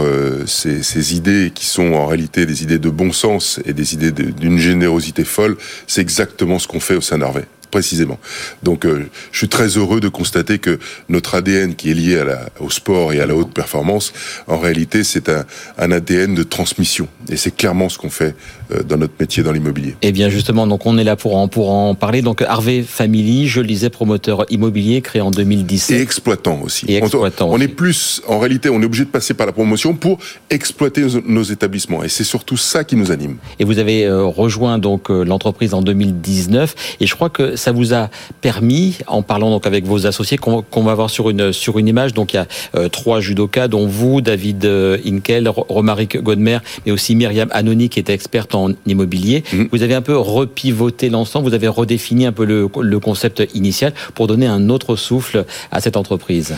ses, 0.45 0.83
ses 0.83 1.15
idées 1.15 1.51
qui 1.55 1.67
sont 1.67 1.93
en 1.93 2.07
réalité 2.07 2.45
des 2.45 2.63
idées 2.63 2.79
de 2.79 2.89
bon 2.89 3.13
sens 3.13 3.59
et 3.65 3.71
des 3.73 3.93
idées 3.93 4.11
de- 4.11 4.31
d'une 4.31 4.57
générosité 4.57 5.23
folle, 5.23 5.55
c'est 5.85 6.01
exactement 6.01 6.57
ce 6.59 6.67
qu'on 6.67 6.79
fait 6.79 6.95
au 6.95 7.01
sein 7.01 7.19
d'Harvey 7.19 7.43
précisément. 7.71 8.19
Donc, 8.63 8.85
euh, 8.85 9.09
je 9.31 9.37
suis 9.37 9.49
très 9.49 9.67
heureux 9.67 9.99
de 9.99 10.09
constater 10.09 10.59
que 10.59 10.79
notre 11.09 11.35
ADN, 11.35 11.75
qui 11.75 11.91
est 11.91 11.93
lié 11.93 12.19
à 12.19 12.23
la, 12.23 12.39
au 12.59 12.69
sport 12.69 13.13
et 13.13 13.19
à 13.19 13.25
la 13.25 13.35
haute 13.35 13.53
performance, 13.53 14.13
en 14.47 14.57
réalité, 14.57 15.03
c'est 15.03 15.29
un, 15.29 15.45
un 15.77 15.91
ADN 15.91 16.35
de 16.35 16.43
transmission. 16.43 17.07
Et 17.29 17.37
c'est 17.37 17.55
clairement 17.55 17.89
ce 17.89 17.97
qu'on 17.97 18.09
fait 18.09 18.35
euh, 18.71 18.83
dans 18.83 18.97
notre 18.97 19.13
métier 19.19 19.43
dans 19.43 19.51
l'immobilier. 19.51 19.95
Eh 20.01 20.11
bien 20.11 20.29
justement, 20.29 20.67
donc 20.67 20.85
on 20.85 20.97
est 20.97 21.03
là 21.03 21.15
pour 21.15 21.35
en, 21.35 21.47
pour 21.47 21.69
en 21.69 21.95
parler. 21.95 22.21
Donc 22.21 22.41
Harvey 22.41 22.83
Family, 22.83 23.47
je 23.47 23.61
le 23.61 23.67
disais, 23.67 23.89
promoteur 23.89 24.45
immobilier 24.49 25.01
créé 25.01 25.21
en 25.21 25.31
2017. 25.31 25.97
Et 25.97 26.01
exploitant 26.01 26.61
aussi. 26.63 26.85
Et 26.87 26.97
exploitant 26.97 27.49
on, 27.49 27.59
est 27.59 27.67
plus, 27.67 28.21
en 28.27 28.39
réalité, 28.39 28.69
on 28.69 28.81
est 28.81 28.85
obligé 28.85 29.05
de 29.05 29.09
passer 29.09 29.33
par 29.33 29.45
la 29.45 29.53
promotion 29.53 29.93
pour 29.93 30.19
exploiter 30.49 31.01
nos, 31.01 31.21
nos 31.21 31.43
établissements. 31.43 32.03
Et 32.03 32.09
c'est 32.09 32.23
surtout 32.23 32.57
ça 32.57 32.83
qui 32.83 32.95
nous 32.95 33.11
anime. 33.11 33.37
Et 33.59 33.65
vous 33.65 33.79
avez 33.79 34.05
euh, 34.05 34.23
rejoint 34.23 34.77
donc 34.77 35.09
l'entreprise 35.09 35.73
en 35.73 35.81
2019 35.81 36.75
et 36.99 37.07
je 37.07 37.15
crois 37.15 37.29
que 37.29 37.55
ça 37.57 37.71
vous 37.71 37.93
a 37.93 38.09
permis, 38.41 38.97
en 39.07 39.21
parlant 39.21 39.49
donc 39.49 39.65
avec 39.67 39.85
vos 39.85 40.07
associés, 40.07 40.37
qu'on 40.37 40.83
va 40.83 40.95
voir 40.95 41.09
sur 41.09 41.29
une 41.29 41.51
sur 41.51 41.77
une 41.79 41.87
image. 41.87 42.13
Donc 42.13 42.33
il 42.33 42.37
y 42.37 42.39
a 42.39 42.47
euh, 42.75 42.87
trois 42.87 43.19
judokas, 43.19 43.67
dont 43.67 43.87
vous, 43.87 44.21
David 44.21 44.63
euh, 44.65 44.97
Inkel, 45.05 45.49
Ro- 45.49 45.65
Romaric 45.67 46.21
Godmer, 46.21 46.59
mais 46.85 46.91
aussi 46.91 47.15
Myriam 47.15 47.49
Anoni 47.51 47.89
qui 47.89 47.99
était 47.99 48.13
experte 48.13 48.55
en 48.55 48.69
immobilier. 48.85 49.43
Mhm. 49.51 49.69
Vous 49.71 49.83
avez 49.83 49.95
un 49.95 50.01
peu 50.01 50.17
repivoté 50.17 51.09
l'ensemble, 51.09 51.47
vous 51.49 51.53
avez 51.55 51.67
redéfini 51.67 52.25
un 52.25 52.31
peu 52.31 52.45
le, 52.45 52.69
le 52.79 52.99
concept 52.99 53.43
initial 53.53 53.93
pour 54.13 54.27
donner 54.27 54.45
un 54.47 54.69
autre 54.69 54.95
souffle 54.95 55.45
à 55.71 55.81
cette 55.81 55.97
entreprise. 55.97 56.55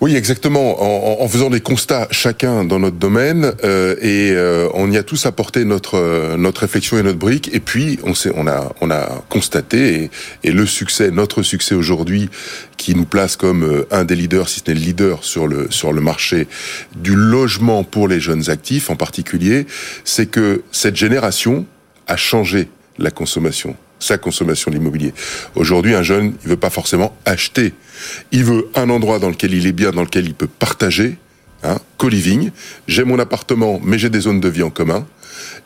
Oui, 0.00 0.16
exactement. 0.16 1.22
En, 1.22 1.28
faisant 1.28 1.50
des 1.50 1.60
constats 1.60 2.08
chacun 2.10 2.64
dans 2.64 2.78
notre 2.78 2.96
domaine, 2.96 3.52
euh, 3.64 3.96
et 4.00 4.30
euh, 4.32 4.66
on 4.72 4.90
y 4.90 4.96
a 4.96 5.02
tous 5.02 5.26
apporté 5.26 5.66
notre 5.66 5.96
euh, 5.96 6.38
notre 6.38 6.62
réflexion 6.62 6.98
et 6.98 7.02
notre 7.02 7.18
brique. 7.18 7.50
Et 7.52 7.60
puis 7.60 7.98
on 8.02 8.46
a 8.46 8.72
on 8.80 8.90
a 8.90 9.22
constaté 9.28 10.04
et, 10.04 10.10
et 10.42 10.52
le 10.52 10.64
succès, 10.64 11.10
notre 11.10 11.42
succès 11.42 11.74
aujourd'hui, 11.74 12.30
qui 12.78 12.94
nous 12.94 13.04
place 13.04 13.36
comme 13.36 13.84
un 13.90 14.04
des 14.04 14.16
leaders, 14.16 14.48
si 14.48 14.60
ce 14.60 14.70
n'est 14.70 14.74
le 14.74 14.80
leader 14.80 15.22
sur 15.22 15.46
le 15.46 15.70
sur 15.70 15.92
le 15.92 16.00
marché 16.00 16.48
du 16.96 17.14
logement 17.14 17.84
pour 17.84 18.08
les 18.08 18.20
jeunes 18.20 18.48
actifs 18.48 18.88
en 18.88 18.96
particulier, 18.96 19.66
c'est 20.04 20.26
que 20.26 20.62
cette 20.72 20.96
génération 20.96 21.66
a 22.06 22.16
changé 22.16 22.68
la 22.96 23.10
consommation, 23.10 23.76
sa 24.00 24.18
consommation 24.18 24.70
de 24.70 24.76
l'immobilier. 24.76 25.14
Aujourd'hui, 25.54 25.94
un 25.94 26.02
jeune, 26.02 26.34
il 26.42 26.48
veut 26.48 26.56
pas 26.56 26.70
forcément 26.70 27.16
acheter. 27.26 27.74
Il 28.32 28.44
veut 28.44 28.68
un 28.74 28.90
endroit 28.90 29.18
dans 29.18 29.28
lequel 29.28 29.54
il 29.54 29.66
est 29.66 29.72
bien, 29.72 29.92
dans 29.92 30.02
lequel 30.02 30.26
il 30.26 30.34
peut 30.34 30.48
partager, 30.48 31.18
hein, 31.62 31.78
co-living. 31.98 32.50
J'ai 32.88 33.04
mon 33.04 33.18
appartement, 33.18 33.80
mais 33.84 33.98
j'ai 33.98 34.10
des 34.10 34.20
zones 34.20 34.40
de 34.40 34.48
vie 34.48 34.62
en 34.62 34.70
commun. 34.70 35.06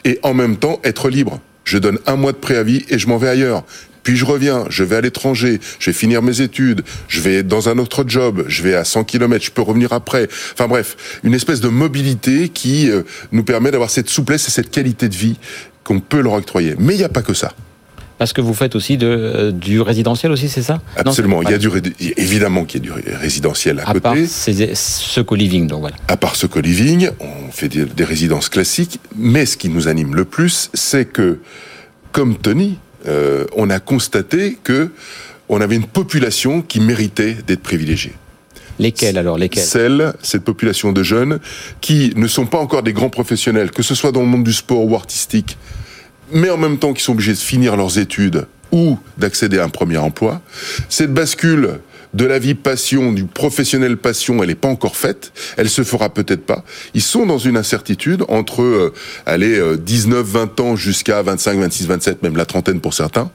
Et 0.05 0.19
en 0.23 0.35
même 0.35 0.57
temps, 0.57 0.81
être 0.85 1.09
libre. 1.09 1.41
Je 1.65 1.79
donne 1.79 1.99
un 2.07 2.17
mois 2.17 2.33
de 2.33 2.37
préavis 2.37 2.85
et 2.91 2.99
je 2.99 3.09
m'en 3.09 3.17
vais 3.17 3.29
ailleurs. 3.29 3.65
puis 4.03 4.17
je 4.17 4.27
reviens, 4.27 4.67
je 4.69 4.85
vais 4.85 4.97
à 4.97 5.01
l'étranger, 5.01 5.61
je 5.79 5.89
vais 5.89 5.95
finir 5.95 6.21
mes 6.21 6.43
études, 6.43 6.83
je 7.09 7.21
vais 7.23 7.43
dans 7.43 7.71
un 7.71 7.79
autre 7.79 8.05
job, 8.07 8.45
je 8.49 8.63
vais 8.63 8.75
à 8.75 8.85
100 8.85 9.05
km, 9.05 9.43
je 9.43 9.51
peux 9.51 9.63
revenir 9.63 9.95
après. 9.95 10.29
Enfin 10.53 10.69
bref, 10.69 11.19
une 11.25 11.33
espèce 11.33 11.61
de 11.61 11.69
mobilité 11.69 12.51
qui 12.51 12.91
euh, 12.91 13.03
nous 13.33 13.45
permet 13.45 13.71
d'avoir 13.71 13.89
cette 13.89 14.11
souplesse 14.11 14.47
et 14.47 14.51
cette 14.51 14.71
qualité 14.71 15.09
de 15.09 15.15
vie 15.15 15.39
qu'on 15.85 16.01
peut 16.01 16.21
leur 16.21 16.35
octroyer. 16.35 16.75
Mais 16.79 16.95
il 16.95 16.99
n'y 16.99 17.05
a 17.05 17.09
pas 17.09 17.23
que 17.23 17.33
ça. 17.33 17.55
Parce 18.19 18.33
que 18.33 18.41
vous 18.41 18.55
faites 18.55 18.77
aussi 18.77 18.97
de, 18.97 19.07
euh, 19.07 19.51
du 19.51 19.81
résidentiel 19.81 20.31
aussi, 20.31 20.49
c'est 20.49 20.63
ça? 20.63 20.81
Absolument. 20.97 21.43
il 21.43 21.51
y 21.51 21.55
a 21.55 21.59
du 21.59 21.69
évidemment 22.17 22.65
qu'il 22.65 22.85
y 22.87 22.89
a 22.89 22.93
du 22.93 23.17
résidentiel 23.17 23.81
à, 23.81 23.91
à 23.91 23.93
côté. 23.93 24.01
Part 24.01 24.17
ce 24.77 25.21
co-living, 25.21 25.67
donc 25.67 25.81
voilà. 25.81 25.97
À 26.09 26.17
part 26.17 26.37
ce 26.37 26.47
co-living, 26.47 27.11
on 27.21 27.51
fait 27.51 27.69
des, 27.69 27.85
des, 27.85 28.05
résidences 28.05 28.49
classiques. 28.49 29.01
Mais 29.17 29.47
ce 29.47 29.57
qui 29.57 29.69
nous 29.69 29.89
anime 29.89 30.15
le 30.15 30.25
plus, 30.25 30.71
c'est 30.75 31.07
que, 31.07 31.41
comme 32.13 32.37
Tony, 32.37 32.79
euh, 33.07 33.45
on 33.57 33.69
a 33.71 33.81
constaté 33.81 34.59
que 34.63 34.91
on 35.49 35.61
avait 35.61 35.77
une 35.77 35.87
population 35.87 36.63
qui 36.63 36.81
méritait 36.81 37.37
d'être 37.47 37.63
privilégiée. 37.63 38.15
Lesquels 38.79 39.19
alors 39.19 39.39
Lesquels 39.39 39.63
Celles, 39.63 40.15
cette 40.23 40.43
population 40.43 40.93
de 40.93 41.03
jeunes 41.03 41.39
qui 41.81 42.13
ne 42.17 42.27
sont 42.27 42.47
pas 42.47 42.59
encore 42.59 42.83
des 42.83 42.93
grands 42.93 43.11
professionnels, 43.11 43.71
que 43.71 43.83
ce 43.83 43.95
soit 43.95 44.11
dans 44.11 44.23
le 44.23 44.27
monde 44.27 44.45
du 44.45 44.53
sport 44.53 44.85
ou 44.85 44.95
artistique, 44.97 45.57
mais 46.33 46.51
en 46.51 46.57
même 46.57 46.79
temps 46.79 46.93
qui 46.93 47.03
sont 47.03 47.13
obligés 47.13 47.33
de 47.33 47.39
finir 47.39 47.77
leurs 47.77 47.99
études 47.99 48.47
ou 48.73 48.99
d'accéder 49.19 49.59
à 49.59 49.65
un 49.65 49.69
premier 49.69 49.99
emploi. 49.99 50.41
Cette 50.89 51.13
bascule 51.13 51.79
de 52.13 52.25
la 52.25 52.39
vie 52.39 52.55
passion, 52.55 53.13
du 53.13 53.25
professionnel 53.25 53.97
passion, 53.97 54.43
elle 54.43 54.49
n'est 54.49 54.55
pas 54.55 54.69
encore 54.69 54.97
faite. 54.97 55.33
Elle 55.57 55.69
se 55.69 55.83
fera 55.83 56.11
peut-être 56.11 56.47
pas. 56.47 56.65
Ils 56.95 57.03
sont 57.03 57.27
dans 57.27 57.39
une 57.39 57.57
incertitude 57.57 58.25
entre, 58.29 58.63
euh, 58.63 58.93
allez, 59.27 59.61
19, 59.79 60.25
20 60.25 60.61
ans 60.61 60.77
jusqu'à 60.77 61.23
25, 61.23 61.59
26, 61.59 61.87
27, 61.87 62.23
même 62.23 62.37
la 62.37 62.47
trentaine 62.47 62.81
pour 62.81 62.95
certains. 62.95 63.31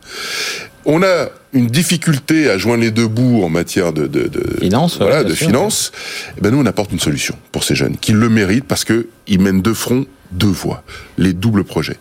On 0.86 1.04
a 1.04 1.30
une 1.54 1.68
difficulté 1.68 2.50
à 2.50 2.58
joindre 2.58 2.84
les 2.84 2.92
deux 2.92 3.08
bouts 3.08 3.44
en 3.44 3.50
matière 3.50 3.94
de, 3.94 4.08
de, 4.08 4.28
de 4.28 4.60
finance. 4.60 4.98
Voilà, 4.98 5.24
de 5.24 5.34
finance. 5.34 5.92
Eh 6.38 6.42
ben 6.42 6.52
nous, 6.52 6.60
on 6.60 6.66
apporte 6.66 6.92
une 6.92 7.00
solution 7.00 7.36
pour 7.52 7.64
ces 7.64 7.76
jeunes 7.76 7.98
qui 7.98 8.12
le 8.12 8.30
méritent 8.30 8.66
parce 8.66 8.84
que 8.84 9.08
ils 9.28 9.40
mènent 9.40 9.62
de 9.62 9.74
front 9.74 10.06
deux 10.32 10.48
voies, 10.48 10.84
les 11.18 11.34
doubles 11.34 11.64
projets. 11.64 11.98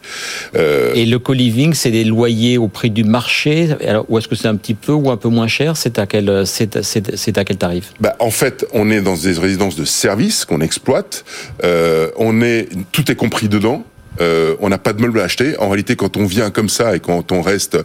Euh... 0.55 0.93
Et 0.95 1.07
le 1.07 1.19
co-living, 1.19 1.73
c'est 1.73 1.91
des 1.91 2.05
loyers 2.05 2.59
au 2.59 2.69
prix 2.69 2.91
du 2.91 3.05
marché 3.05 3.71
Alors, 3.87 4.05
Ou 4.11 4.19
est-ce 4.19 4.29
que 4.29 4.35
c'est 4.35 4.49
un 4.49 4.57
petit 4.57 4.75
peu 4.75 4.93
ou 4.93 5.11
un 5.11 5.17
peu 5.17 5.29
moins 5.29 5.49
cher? 5.49 5.77
C'est 5.77 5.99
à 5.99 6.07
quel, 6.07 6.47
c'est 6.47 7.39
à 7.39 7.45
quel 7.45 7.57
tarif? 7.57 7.95
Bah, 8.01 8.17
En 8.19 8.31
fait, 8.31 8.67
on 8.75 8.91
est 8.91 9.01
dans 9.01 9.17
des 9.17 9.33
résidences 9.33 9.77
de 9.77 9.85
services 9.85 10.45
qu'on 10.45 10.61
exploite. 10.61 11.25
Euh, 11.65 12.11
on 12.17 12.43
est, 12.43 12.69
tout 12.93 13.11
est 13.11 13.17
compris 13.17 13.49
dedans. 13.49 13.85
Euh, 14.21 14.57
on 14.61 14.69
n'a 14.69 14.79
pas 14.79 14.93
de 14.93 15.01
meubles 15.01 15.21
à 15.21 15.25
acheter. 15.25 15.59
En 15.59 15.69
réalité, 15.69 15.97
quand 15.97 16.17
on 16.17 16.27
vient 16.27 16.51
comme 16.51 16.69
ça 16.69 16.97
et 16.97 17.01
quand 17.01 17.33
on 17.33 17.43
reste, 17.43 17.79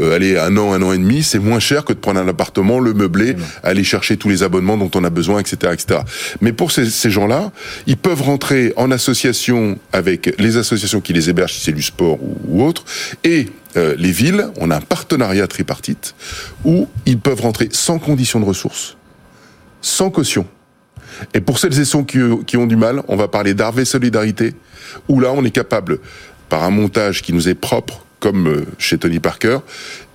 euh, 0.00 0.14
allez, 0.14 0.36
un 0.36 0.56
an, 0.56 0.72
un 0.72 0.82
an 0.82 0.92
et 0.92 0.98
demi, 0.98 1.22
c'est 1.22 1.38
moins 1.38 1.60
cher 1.60 1.84
que 1.84 1.92
de 1.92 1.98
prendre 1.98 2.20
un 2.20 2.28
appartement, 2.28 2.78
le 2.78 2.94
meubler, 2.94 3.36
aller 3.62 3.84
chercher 3.84 4.16
tous 4.16 4.28
les 4.28 4.42
abonnements 4.42 4.76
dont 4.76 4.90
on 4.94 5.04
a 5.04 5.10
besoin, 5.10 5.40
etc., 5.40 5.72
etc. 5.72 6.00
Mais 6.40 6.52
pour 6.52 6.72
ces, 6.72 6.86
ces 6.86 7.10
gens-là, 7.10 7.52
ils 7.86 7.96
peuvent 7.96 8.22
rentrer 8.22 8.72
en 8.76 8.90
association 8.90 9.78
avec 9.92 10.34
les 10.38 10.56
associations 10.56 11.00
qui 11.00 11.12
les 11.12 11.30
hébergent, 11.30 11.54
si 11.54 11.60
c'est 11.60 11.72
du 11.72 11.82
sport 11.82 12.22
ou, 12.22 12.36
ou 12.46 12.64
autre, 12.64 12.84
et 13.24 13.46
euh, 13.76 13.94
les 13.98 14.12
villes. 14.12 14.48
On 14.58 14.70
a 14.70 14.76
un 14.76 14.80
partenariat 14.80 15.46
tripartite 15.46 16.14
où 16.64 16.88
ils 17.06 17.18
peuvent 17.18 17.40
rentrer 17.40 17.68
sans 17.72 17.98
condition 17.98 18.38
de 18.40 18.44
ressources, 18.44 18.96
sans 19.80 20.10
caution. 20.10 20.46
Et 21.34 21.40
pour 21.40 21.58
celles 21.58 21.78
et 21.78 21.84
ceux 21.84 22.02
qui, 22.02 22.56
ont 22.56 22.66
du 22.66 22.76
mal, 22.76 23.02
on 23.08 23.16
va 23.16 23.28
parler 23.28 23.54
d'Arvé 23.54 23.84
Solidarité, 23.84 24.54
où 25.08 25.20
là, 25.20 25.32
on 25.32 25.44
est 25.44 25.50
capable, 25.50 25.98
par 26.48 26.64
un 26.64 26.70
montage 26.70 27.22
qui 27.22 27.32
nous 27.32 27.48
est 27.48 27.54
propre, 27.54 28.04
comme 28.20 28.64
chez 28.78 28.98
Tony 28.98 29.20
Parker, 29.20 29.58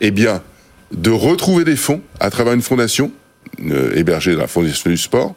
eh 0.01 0.12
de 0.12 1.10
retrouver 1.10 1.66
des 1.66 1.75
fonds 1.75 2.01
à 2.20 2.30
travers 2.30 2.54
une 2.54 2.62
fondation 2.62 3.12
euh, 3.66 3.96
hébergée 3.96 4.34
dans 4.36 4.42
la 4.42 4.48
fondation 4.48 4.89
du 4.89 4.98
sport, 4.98 5.36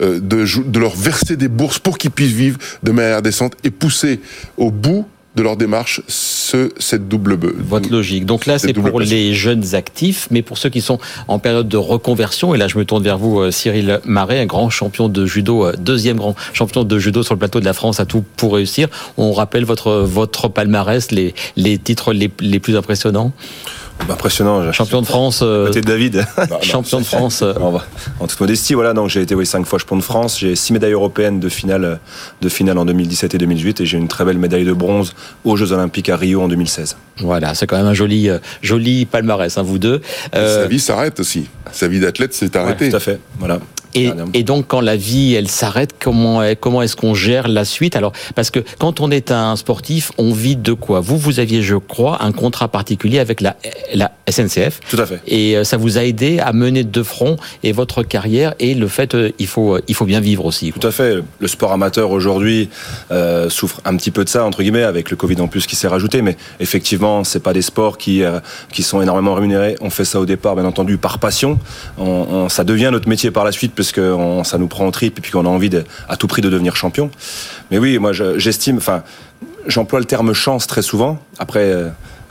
euh, 0.00 0.18
de 0.20 0.78
leur 0.78 0.96
verser 0.96 1.36
des 1.36 1.48
bourses 1.48 1.78
pour 1.78 1.98
qu'ils 1.98 2.10
puissent 2.10 2.32
vivre 2.32 2.58
de 2.82 2.90
manière 2.90 3.22
décente 3.22 3.54
et 3.64 3.70
pousser 3.70 4.20
au 4.56 4.70
bout 4.70 5.06
de 5.36 5.42
leur 5.42 5.56
démarche 5.56 6.02
ce, 6.08 6.70
cette 6.78 7.08
double 7.08 7.38
votre 7.58 7.90
logique. 7.90 8.26
Donc 8.26 8.46
là, 8.46 8.58
c'est 8.58 8.72
pour 8.72 9.00
les 9.00 9.32
jeunes 9.34 9.74
actifs, 9.74 10.26
mais 10.30 10.42
pour 10.42 10.58
ceux 10.58 10.70
qui 10.70 10.80
sont 10.80 10.98
en 11.28 11.38
période 11.38 11.68
de 11.68 11.76
reconversion. 11.76 12.54
Et 12.54 12.58
là, 12.58 12.66
je 12.68 12.76
me 12.78 12.84
tourne 12.84 13.02
vers 13.02 13.18
vous, 13.18 13.50
Cyril 13.50 14.00
Marais, 14.04 14.40
un 14.40 14.46
grand 14.46 14.70
champion 14.70 15.08
de 15.08 15.26
judo, 15.26 15.70
deuxième 15.76 16.16
grand 16.16 16.34
champion 16.52 16.84
de 16.84 16.98
judo 16.98 17.22
sur 17.22 17.34
le 17.34 17.38
plateau 17.38 17.60
de 17.60 17.64
la 17.64 17.74
France, 17.74 18.00
à 18.00 18.06
tout 18.06 18.24
pour 18.36 18.54
réussir. 18.54 18.88
On 19.16 19.32
rappelle 19.32 19.64
votre 19.64 19.92
votre 19.92 20.48
palmarès, 20.48 21.10
les 21.12 21.34
les 21.56 21.78
titres 21.78 22.12
les, 22.12 22.30
les 22.40 22.58
plus 22.58 22.76
impressionnants. 22.76 23.32
Impressionnant. 24.08 24.72
Champion 24.72 25.02
de 25.02 25.06
France. 25.06 25.40
Euh, 25.42 25.66
côté 25.66 25.80
de 25.80 25.86
David. 25.86 26.26
Non, 26.50 26.60
champion 26.62 26.98
de 27.00 27.04
France. 27.04 27.42
Euh... 27.42 27.54
En 28.18 28.26
toute 28.26 28.40
modestie, 28.40 28.74
voilà. 28.74 28.92
Donc 28.92 29.08
j'ai 29.08 29.20
été 29.20 29.34
oui, 29.34 29.46
cinq 29.46 29.66
fois 29.66 29.78
champion 29.78 29.96
de 29.96 30.02
France. 30.02 30.38
J'ai 30.38 30.56
six 30.56 30.72
médailles 30.72 30.92
européennes 30.92 31.38
de 31.38 31.48
finale, 31.48 32.00
de 32.40 32.48
finale 32.48 32.78
en 32.78 32.84
2017 32.84 33.34
et 33.34 33.38
2018, 33.38 33.80
et 33.80 33.86
j'ai 33.86 33.98
une 33.98 34.08
très 34.08 34.24
belle 34.24 34.38
médaille 34.38 34.64
de 34.64 34.72
bronze 34.72 35.14
aux 35.44 35.56
Jeux 35.56 35.72
Olympiques 35.72 36.08
à 36.08 36.16
Rio 36.16 36.42
en 36.42 36.48
2016. 36.48 36.96
Voilà, 37.18 37.54
c'est 37.54 37.66
quand 37.66 37.76
même 37.76 37.86
un 37.86 37.94
joli, 37.94 38.28
euh, 38.28 38.38
joli 38.62 39.06
palmarès, 39.06 39.56
hein, 39.56 39.62
vous 39.62 39.78
deux. 39.78 40.00
Euh... 40.34 40.62
Sa 40.62 40.68
vie 40.68 40.80
s'arrête 40.80 41.20
aussi. 41.20 41.48
Sa 41.72 41.88
vie 41.88 42.00
d'athlète 42.00 42.34
s'est 42.34 42.56
arrêtée. 42.56 42.86
Ouais, 42.86 42.90
tout 42.90 42.96
à 42.96 43.00
fait. 43.00 43.20
Voilà. 43.38 43.60
Et, 43.94 44.10
et, 44.34 44.42
donc, 44.42 44.66
quand 44.68 44.80
la 44.80 44.96
vie, 44.96 45.34
elle 45.34 45.48
s'arrête, 45.48 45.94
comment, 45.98 46.42
comment 46.60 46.82
est-ce 46.82 46.96
qu'on 46.96 47.14
gère 47.14 47.48
la 47.48 47.64
suite? 47.64 47.96
Alors, 47.96 48.12
parce 48.34 48.50
que 48.50 48.60
quand 48.78 49.00
on 49.00 49.10
est 49.10 49.30
un 49.30 49.56
sportif, 49.56 50.12
on 50.18 50.32
vit 50.32 50.56
de 50.56 50.72
quoi? 50.72 51.00
Vous, 51.00 51.18
vous 51.18 51.40
aviez, 51.40 51.62
je 51.62 51.76
crois, 51.76 52.22
un 52.22 52.32
contrat 52.32 52.68
particulier 52.68 53.18
avec 53.18 53.40
la, 53.40 53.56
la 53.94 54.12
SNCF. 54.28 54.80
Tout 54.88 55.00
à 55.00 55.06
fait. 55.06 55.20
Et 55.26 55.62
ça 55.64 55.76
vous 55.76 55.98
a 55.98 56.04
aidé 56.04 56.38
à 56.38 56.52
mener 56.52 56.84
de 56.84 57.02
front 57.02 57.36
et 57.62 57.72
votre 57.72 58.02
carrière 58.02 58.54
et 58.58 58.74
le 58.74 58.88
fait, 58.88 59.16
il 59.38 59.46
faut, 59.46 59.78
il 59.88 59.94
faut 59.94 60.04
bien 60.04 60.20
vivre 60.20 60.44
aussi. 60.44 60.72
Tout 60.72 60.86
à 60.86 60.90
fait. 60.90 61.22
Le 61.38 61.48
sport 61.48 61.72
amateur 61.72 62.10
aujourd'hui 62.10 62.68
euh, 63.10 63.48
souffre 63.48 63.80
un 63.84 63.96
petit 63.96 64.10
peu 64.10 64.24
de 64.24 64.28
ça 64.28 64.44
entre 64.44 64.62
guillemets 64.62 64.82
avec 64.82 65.10
le 65.10 65.16
Covid 65.16 65.40
en 65.40 65.48
plus 65.48 65.66
qui 65.66 65.76
s'est 65.76 65.88
rajouté, 65.88 66.22
mais 66.22 66.36
effectivement, 66.60 67.24
c'est 67.24 67.42
pas 67.42 67.52
des 67.52 67.62
sports 67.62 67.98
qui 67.98 68.22
euh, 68.22 68.40
qui 68.72 68.82
sont 68.82 69.00
énormément 69.02 69.34
rémunérés. 69.34 69.76
On 69.80 69.90
fait 69.90 70.04
ça 70.04 70.20
au 70.20 70.26
départ, 70.26 70.54
bien 70.54 70.64
entendu, 70.64 70.98
par 70.98 71.18
passion. 71.18 71.58
On, 71.98 72.04
on, 72.04 72.48
ça 72.48 72.64
devient 72.64 72.90
notre 72.92 73.08
métier 73.08 73.30
par 73.30 73.44
la 73.44 73.52
suite 73.52 73.74
parce 73.80 73.92
que 73.92 74.12
on, 74.12 74.44
ça 74.44 74.58
nous 74.58 74.68
prend 74.68 74.86
en 74.86 74.90
trip 74.90 75.18
et 75.18 75.20
puis 75.22 75.32
qu'on 75.32 75.46
a 75.46 75.48
envie 75.48 75.70
de, 75.70 75.84
à 76.08 76.16
tout 76.16 76.26
prix 76.26 76.42
de 76.42 76.50
devenir 76.50 76.76
champion. 76.76 77.10
Mais 77.70 77.78
oui, 77.78 77.98
moi 77.98 78.12
j'estime, 78.12 78.76
enfin, 78.76 79.02
j'emploie 79.66 80.00
le 80.00 80.04
terme 80.04 80.32
chance 80.32 80.66
très 80.66 80.82
souvent. 80.82 81.18
Après. 81.38 81.74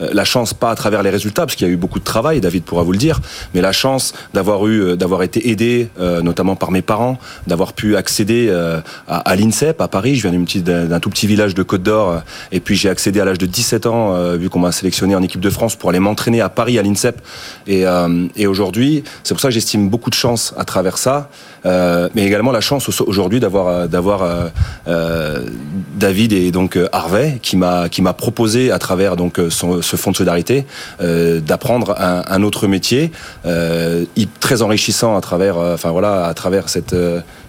Euh, 0.01 0.09
la 0.13 0.23
chance 0.23 0.53
pas 0.53 0.71
à 0.71 0.75
travers 0.75 1.03
les 1.03 1.09
résultats 1.09 1.45
parce 1.45 1.55
qu'il 1.55 1.67
y 1.67 1.69
a 1.69 1.73
eu 1.73 1.77
beaucoup 1.77 1.99
de 1.99 2.03
travail 2.03 2.41
David 2.41 2.63
pourra 2.63 2.83
vous 2.83 2.91
le 2.91 2.97
dire 2.97 3.19
mais 3.53 3.61
la 3.61 3.71
chance 3.71 4.13
d'avoir 4.33 4.65
eu 4.67 4.97
d'avoir 4.97 5.23
été 5.23 5.49
aidé 5.49 5.89
euh, 5.99 6.21
notamment 6.21 6.55
par 6.55 6.71
mes 6.71 6.81
parents 6.81 7.17
d'avoir 7.47 7.73
pu 7.73 7.95
accéder 7.95 8.47
euh, 8.49 8.79
à, 9.07 9.17
à 9.17 9.35
l'INSEP 9.35 9.81
à 9.81 9.87
Paris. 9.87 10.15
Je 10.15 10.27
viens 10.27 10.39
d'un 10.61 10.99
tout 10.99 11.09
petit 11.09 11.27
village 11.27 11.55
de 11.55 11.63
Côte 11.63 11.83
d'Or 11.83 12.09
euh, 12.09 12.17
et 12.51 12.59
puis 12.59 12.75
j'ai 12.75 12.89
accédé 12.89 13.19
à 13.19 13.25
l'âge 13.25 13.37
de 13.37 13.45
17 13.45 13.85
ans 13.85 14.15
euh, 14.15 14.37
vu 14.37 14.49
qu'on 14.49 14.59
m'a 14.59 14.71
sélectionné 14.71 15.15
en 15.15 15.21
équipe 15.21 15.41
de 15.41 15.49
France 15.49 15.75
pour 15.75 15.89
aller 15.89 15.99
m'entraîner 15.99 16.41
à 16.41 16.49
Paris 16.49 16.79
à 16.79 16.81
l'INSEP. 16.81 17.21
Et, 17.67 17.85
euh, 17.85 18.27
et 18.35 18.47
aujourd'hui 18.47 19.03
c'est 19.23 19.33
pour 19.33 19.41
ça 19.41 19.49
que 19.49 19.53
j'estime 19.53 19.89
beaucoup 19.89 20.09
de 20.09 20.15
chance 20.15 20.53
à 20.57 20.65
travers 20.65 20.97
ça 20.97 21.29
mais 21.65 22.25
également 22.25 22.53
la 22.53 22.61
chance 22.61 22.87
aujourd'hui 23.01 23.41
d'avoir 23.41 23.89
d'avoir 23.89 24.49
David 25.95 26.31
et 26.31 26.51
donc 26.51 26.79
Harvey 26.93 27.39
qui 27.41 27.57
m'a 27.57 27.89
qui 27.89 28.01
m'a 28.01 28.13
proposé 28.13 28.71
à 28.71 28.79
travers 28.79 29.17
donc 29.17 29.41
son 29.49 29.81
ce 29.89 29.95
fonds 29.95 30.11
de 30.11 30.15
solidarité, 30.15 30.65
euh, 31.01 31.39
d'apprendre 31.39 31.95
un, 31.97 32.43
autre 32.43 32.67
métier 32.67 33.11
euh, 33.45 34.05
très 34.39 34.61
enrichissant 34.61 35.17
à 35.17 35.21
travers, 35.21 35.57
euh, 35.57 35.73
enfin 35.73 35.91
voilà, 35.91 36.25
à 36.25 36.33
travers 36.33 36.69
cette 36.69 36.95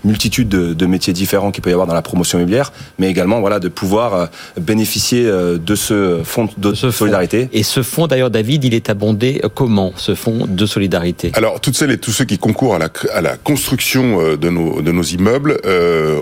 multitude 0.05 0.49
de, 0.49 0.75
de, 0.75 0.87
métiers 0.87 1.13
différents 1.13 1.51
qu'il 1.51 1.63
peut 1.63 1.71
y 1.71 1.73
avoir 1.73 1.87
dans 1.87 1.95
la 1.95 2.03
promotion 2.03 2.39
immobilière, 2.39 2.73
mais 2.99 3.09
également 3.09 3.41
voilà 3.41 3.59
de 3.59 3.69
pouvoir 3.69 4.15
euh, 4.15 4.27
bénéficier 4.61 5.25
de 5.25 5.75
ce 5.75 6.21
fonds 6.25 6.49
de 6.57 6.75
ce 6.75 6.91
solidarité. 6.91 7.43
Fonds. 7.43 7.51
Et 7.53 7.63
ce 7.63 7.83
fonds 7.83 8.07
d'ailleurs, 8.07 8.31
David, 8.31 8.65
il 8.65 8.75
est 8.75 8.91
abondé 8.91 9.41
comment 9.55 9.93
ce 9.97 10.15
fonds 10.15 10.47
de 10.49 10.67
solidarité? 10.67 11.33
Alors 11.35 11.61
toutes 11.61 11.77
celles 11.77 11.91
et 11.91 11.99
tous 11.99 12.13
ceux 12.13 12.25
qui 12.25 12.39
concourent 12.39 12.75
à 12.75 12.79
la, 12.79 12.89
à 13.13 13.21
la 13.21 13.37
construction 13.37 14.37
de 14.37 14.51
nos, 14.51 14.83
de 14.83 14.93
nos 14.93 15.03
immeubles, 15.03 15.61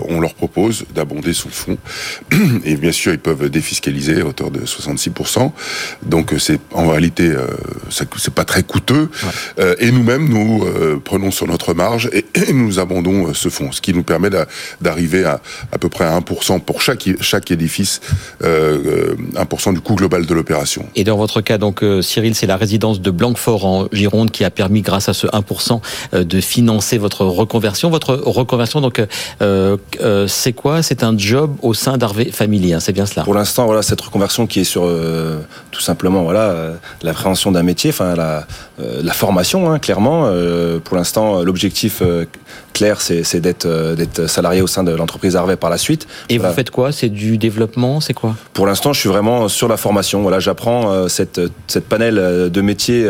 on 0.07 0.19
leur 0.19 0.33
propose 0.33 0.85
d'abonder 0.93 1.33
son 1.33 1.49
fonds. 1.49 1.77
Et 2.65 2.75
bien 2.75 2.91
sûr, 2.91 3.13
ils 3.13 3.19
peuvent 3.19 3.49
défiscaliser 3.49 4.21
à 4.21 4.25
hauteur 4.25 4.51
de 4.51 4.59
66%. 4.61 5.51
Donc 6.03 6.33
c'est 6.39 6.59
en 6.73 6.89
réalité 6.89 7.29
euh, 7.29 7.47
c'est 7.89 8.33
pas 8.33 8.45
très 8.45 8.63
coûteux. 8.63 9.09
Ouais. 9.23 9.29
Euh, 9.59 9.75
et 9.79 9.91
nous-mêmes 9.91 10.27
nous 10.27 10.63
euh, 10.65 10.99
prenons 11.03 11.31
sur 11.31 11.47
notre 11.47 11.73
marge 11.73 12.09
et, 12.13 12.25
et 12.35 12.53
nous 12.53 12.79
abondons 12.79 13.33
ce 13.33 13.49
fonds, 13.49 13.68
ce 13.71 13.81
qui 13.81 13.93
nous 13.93 14.03
permet 14.03 14.29
d'arriver 14.81 15.25
à 15.25 15.39
à 15.71 15.77
peu 15.77 15.89
près 15.89 16.05
à 16.05 16.19
1% 16.19 16.59
pour 16.61 16.81
chaque 16.81 17.07
chaque 17.21 17.51
édifice, 17.51 18.01
euh, 18.43 19.15
1% 19.35 19.73
du 19.73 19.81
coût 19.81 19.95
global 19.95 20.25
de 20.25 20.33
l'opération. 20.33 20.85
Et 20.95 21.03
dans 21.03 21.17
votre 21.17 21.41
cas 21.41 21.57
donc 21.57 21.83
Cyril, 22.01 22.35
c'est 22.35 22.47
la 22.47 22.57
résidence 22.57 23.01
de 23.01 23.11
Blanquefort 23.11 23.65
en 23.65 23.87
Gironde 23.91 24.31
qui 24.31 24.43
a 24.43 24.49
permis 24.49 24.81
grâce 24.81 25.09
à 25.09 25.13
ce 25.13 25.27
1% 25.27 25.81
de 26.13 26.41
financer 26.41 26.97
votre 26.97 27.25
reconversion. 27.25 27.89
Votre 27.89 28.15
reconversion 28.15 28.81
donc 28.81 29.01
c'est 30.27 30.53
quoi? 30.53 30.81
C'est 30.81 31.03
un 31.03 31.17
job 31.17 31.55
au 31.61 31.73
sein 31.73 31.97
d'Harvey 31.97 32.31
Family, 32.31 32.73
hein, 32.73 32.79
c'est 32.79 32.93
bien 32.93 33.05
cela? 33.05 33.23
Pour 33.23 33.35
l'instant 33.35 33.65
voilà 33.65 33.81
cette 33.81 34.01
reconversion 34.01 34.47
qui 34.47 34.61
est 34.61 34.63
sur 34.63 34.83
tout 35.71 35.81
simplement 35.81 35.99
simplement 35.99 36.23
voilà 36.23 36.75
l'appréhension 37.01 37.51
d'un 37.51 37.63
métier, 37.63 37.89
enfin 37.89 38.15
la, 38.15 38.47
la 38.77 39.11
formation, 39.11 39.69
hein, 39.69 39.79
clairement. 39.79 40.31
pour 40.85 40.95
l'instant, 40.95 41.43
l'objectif 41.43 42.01
clair, 42.73 43.01
c'est 43.01 43.41
d'être 43.41 43.58
d'être 43.65 44.27
salarié 44.27 44.61
au 44.61 44.67
sein 44.67 44.83
de 44.83 44.91
l'entreprise 44.91 45.35
Harvey 45.35 45.55
par 45.55 45.69
la 45.69 45.77
suite. 45.77 46.07
Et 46.29 46.37
vous 46.37 46.51
faites 46.53 46.71
quoi? 46.71 46.91
C'est 46.91 47.09
du 47.09 47.37
développement 47.37 47.99
C'est 47.99 48.13
quoi? 48.13 48.35
Pour 48.53 48.67
l'instant, 48.67 48.93
je 48.93 48.99
suis 48.99 49.09
vraiment 49.09 49.47
sur 49.47 49.67
la 49.67 49.77
formation. 49.77 50.21
Voilà, 50.21 50.39
j'apprends 50.39 51.07
cette 51.07 51.41
cette 51.67 51.85
panel 51.85 52.15
de 52.51 52.61
métiers 52.61 53.07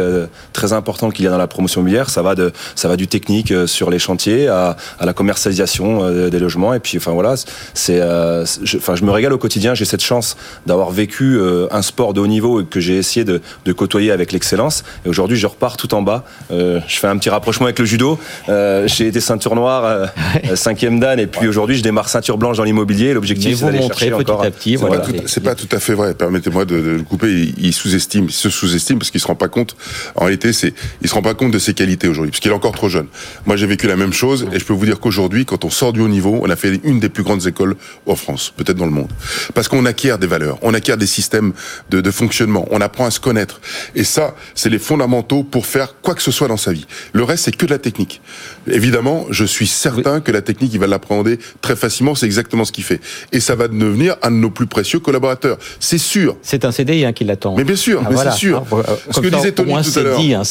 très 0.53 0.73
important 0.73 1.09
qu'il 1.09 1.25
y 1.25 1.27
a 1.27 1.31
dans 1.31 1.37
la 1.37 1.47
promotion 1.47 1.81
immobilière. 1.81 2.09
Ça 2.09 2.21
va 2.21 2.35
de 2.35 2.51
ça 2.75 2.87
va 2.87 2.95
du 2.95 3.07
technique 3.07 3.53
sur 3.65 3.89
les 3.89 3.99
chantiers 3.99 4.47
à, 4.47 4.75
à 4.99 5.05
la 5.05 5.13
commercialisation 5.13 6.29
des 6.29 6.39
logements. 6.39 6.73
Et 6.73 6.79
puis, 6.79 6.97
enfin 6.97 7.11
voilà, 7.11 7.35
c'est, 7.73 7.99
je, 7.99 8.77
enfin, 8.77 8.95
je 8.95 9.03
me 9.03 9.11
régale 9.11 9.33
au 9.33 9.37
quotidien. 9.37 9.73
J'ai 9.73 9.85
cette 9.85 10.03
chance 10.03 10.37
d'avoir 10.65 10.91
vécu 10.91 11.37
euh, 11.37 11.67
un 11.71 11.81
sport 11.81 12.13
de 12.13 12.19
haut 12.19 12.27
niveau 12.27 12.61
et 12.61 12.65
que 12.65 12.79
j'ai 12.79 12.97
essayé 12.97 13.23
de, 13.23 13.41
de, 13.65 13.73
côtoyer 13.73 14.11
avec 14.11 14.31
l'excellence. 14.31 14.83
Et 15.05 15.09
aujourd'hui, 15.09 15.37
je 15.37 15.47
repars 15.47 15.77
tout 15.77 15.93
en 15.93 16.01
bas. 16.01 16.23
Euh, 16.51 16.79
je 16.87 16.97
fais 16.99 17.07
un 17.07 17.17
petit 17.17 17.29
rapprochement 17.29 17.65
avec 17.65 17.79
le 17.79 17.85
judo. 17.85 18.19
Euh, 18.49 18.87
j'ai 18.87 19.07
été 19.07 19.19
ceinture 19.19 19.55
noire, 19.55 19.85
euh, 19.85 20.05
cinquième 20.55 20.99
dan, 20.99 21.19
et 21.19 21.27
puis 21.27 21.47
aujourd'hui, 21.47 21.75
je 21.75 21.83
démarre 21.83 22.09
ceinture 22.09 22.37
blanche 22.37 22.57
dans 22.57 22.63
l'immobilier. 22.63 23.13
L'objectif, 23.13 23.57
c'est 23.57 23.65
d'aller 23.65 23.81
chercher 23.81 24.11
petit 24.11 24.13
encore. 24.13 24.43
À 24.43 24.51
petit, 24.51 24.71
c'est, 24.71 24.77
voilà. 24.77 24.99
pas, 24.99 25.11
tout, 25.11 25.41
pas 25.41 25.55
tout 25.55 25.67
à 25.71 25.79
fait 25.79 25.93
vrai. 25.93 26.13
Permettez-moi 26.13 26.65
de, 26.65 26.79
de, 26.79 26.89
le 26.91 27.03
couper. 27.03 27.53
Il, 27.57 27.73
sous-estime, 27.73 28.25
il 28.25 28.33
se 28.33 28.49
sous-estime 28.49 28.99
parce 28.99 29.11
qu'il 29.11 29.19
se 29.19 29.27
rend 29.27 29.35
pas 29.35 29.47
compte. 29.47 29.75
En 30.15 30.25
réalité, 30.25 30.53
c'est, 30.53 30.73
il 31.01 31.09
se 31.09 31.13
rend 31.13 31.21
pas 31.21 31.33
compte 31.33 31.51
de 31.51 31.59
ses 31.59 31.73
qualités 31.73 32.07
aujourd'hui, 32.07 32.31
parce 32.31 32.39
qu'il 32.39 32.51
est 32.51 32.55
encore 32.55 32.73
trop 32.73 32.89
jeune. 32.89 33.07
Moi, 33.45 33.55
j'ai 33.55 33.67
vécu 33.67 33.87
la 33.87 33.95
même 33.95 34.13
chose, 34.13 34.47
et 34.51 34.59
je 34.59 34.65
peux 34.65 34.73
vous 34.73 34.85
dire 34.85 34.99
qu'aujourd'hui, 34.99 35.45
quand 35.45 35.65
on 35.65 35.69
sort 35.69 35.93
du 35.93 36.01
haut 36.01 36.07
niveau, 36.07 36.39
on 36.41 36.49
a 36.49 36.55
fait 36.55 36.79
une 36.83 36.99
des 36.99 37.09
plus 37.09 37.23
grandes 37.23 37.47
écoles 37.47 37.75
en 38.05 38.15
France, 38.15 38.53
peut-être 38.55 38.77
dans 38.77 38.85
le 38.85 38.91
monde, 38.91 39.09
parce 39.53 39.67
qu'on 39.67 39.85
acquiert 39.85 40.17
des 40.17 40.27
valeurs, 40.27 40.57
on 40.61 40.73
acquiert 40.73 40.97
des 40.97 41.07
systèmes 41.07 41.53
de, 41.89 42.01
de, 42.01 42.11
fonctionnement, 42.11 42.67
on 42.71 42.81
apprend 42.81 43.05
à 43.05 43.11
se 43.11 43.19
connaître. 43.19 43.61
Et 43.95 44.03
ça, 44.03 44.35
c'est 44.55 44.69
les 44.69 44.79
fondamentaux 44.79 45.43
pour 45.43 45.65
faire 45.65 45.95
quoi 46.01 46.15
que 46.15 46.21
ce 46.21 46.31
soit 46.31 46.47
dans 46.47 46.57
sa 46.57 46.71
vie. 46.71 46.85
Le 47.13 47.23
reste, 47.23 47.45
c'est 47.45 47.55
que 47.55 47.65
de 47.65 47.71
la 47.71 47.79
technique. 47.79 48.21
Évidemment, 48.67 49.25
je 49.29 49.45
suis 49.45 49.67
certain 49.67 50.15
oui. 50.15 50.21
que 50.21 50.28
la 50.31 50.41
technique, 50.41 50.73
il 50.73 50.79
va 50.79 50.87
l'appréhender 50.87 51.39
très 51.61 51.75
facilement, 51.75 52.15
c'est 52.15 52.25
exactement 52.25 52.65
ce 52.65 52.71
qu'il 52.71 52.83
fait. 52.83 53.01
Et 53.31 53.39
ça 53.39 53.55
va 53.55 53.67
devenir 53.67 54.15
un 54.21 54.31
de 54.31 54.35
nos 54.35 54.49
plus 54.49 54.67
précieux 54.67 54.99
collaborateurs. 54.99 55.57
C'est 55.79 55.97
sûr. 55.97 56.37
C'est 56.41 56.65
un 56.65 56.71
CDI 56.71 57.05
hein, 57.05 57.13
qui 57.13 57.23
l'attend. 57.23 57.55
Mais 57.55 57.63
bien 57.63 57.75
sûr, 57.75 58.01
ah, 58.03 58.07
mais 58.09 58.15
voilà. 58.15 58.31
c'est 58.31 58.37
sûr. 58.37 58.65
Ah, 58.71 58.93
ce 59.11 59.19
que 59.19 59.27
disait 59.27 59.51
Tony 59.51 59.73
tout 59.81 59.99
à 59.99 60.03
l'heure. 60.03 60.19
Hein, 60.19 60.43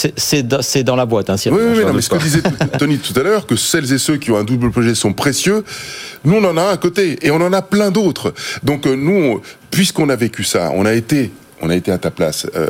c'est 0.61 0.83
dans 0.83 0.97
la 0.97 1.07
boîte. 1.07 1.31
Hein, 1.31 1.37
oui, 1.47 1.53
oui, 1.53 1.79
oui 1.79 1.85
non, 1.85 1.93
mais 1.93 2.03
ce 2.03 2.09
que 2.09 2.17
disait 2.17 2.43
Tony 2.79 2.99
tout 2.99 3.19
à 3.19 3.23
l'heure, 3.23 3.47
que 3.47 3.57
celles 3.57 3.93
et 3.93 3.99
ceux 3.99 4.17
qui 4.17 4.31
ont 4.31 4.37
un 4.37 4.45
double 4.45 4.71
projet 4.71 4.95
sont 4.95 5.13
précieux, 5.13 5.65
nous, 6.25 6.35
on 6.35 6.45
en 6.45 6.57
a 6.57 6.63
un 6.63 6.73
à 6.73 6.77
côté. 6.77 7.19
Et 7.23 7.31
on 7.31 7.37
en 7.37 7.53
a 7.53 7.63
plein 7.63 7.91
d'autres. 7.91 8.35
Donc, 8.63 8.87
euh, 8.87 8.95
nous, 8.95 9.41
puisqu'on 9.71 10.09
a 10.09 10.17
vécu 10.17 10.45
ça, 10.45 10.71
on 10.75 10.85
a 10.85 10.95
été 10.95 11.31
on 11.61 11.71
a 11.71 11.77
été 11.77 11.91
à 11.91 11.99
ta 11.99 12.11
place, 12.11 12.47
euh, 12.55 12.69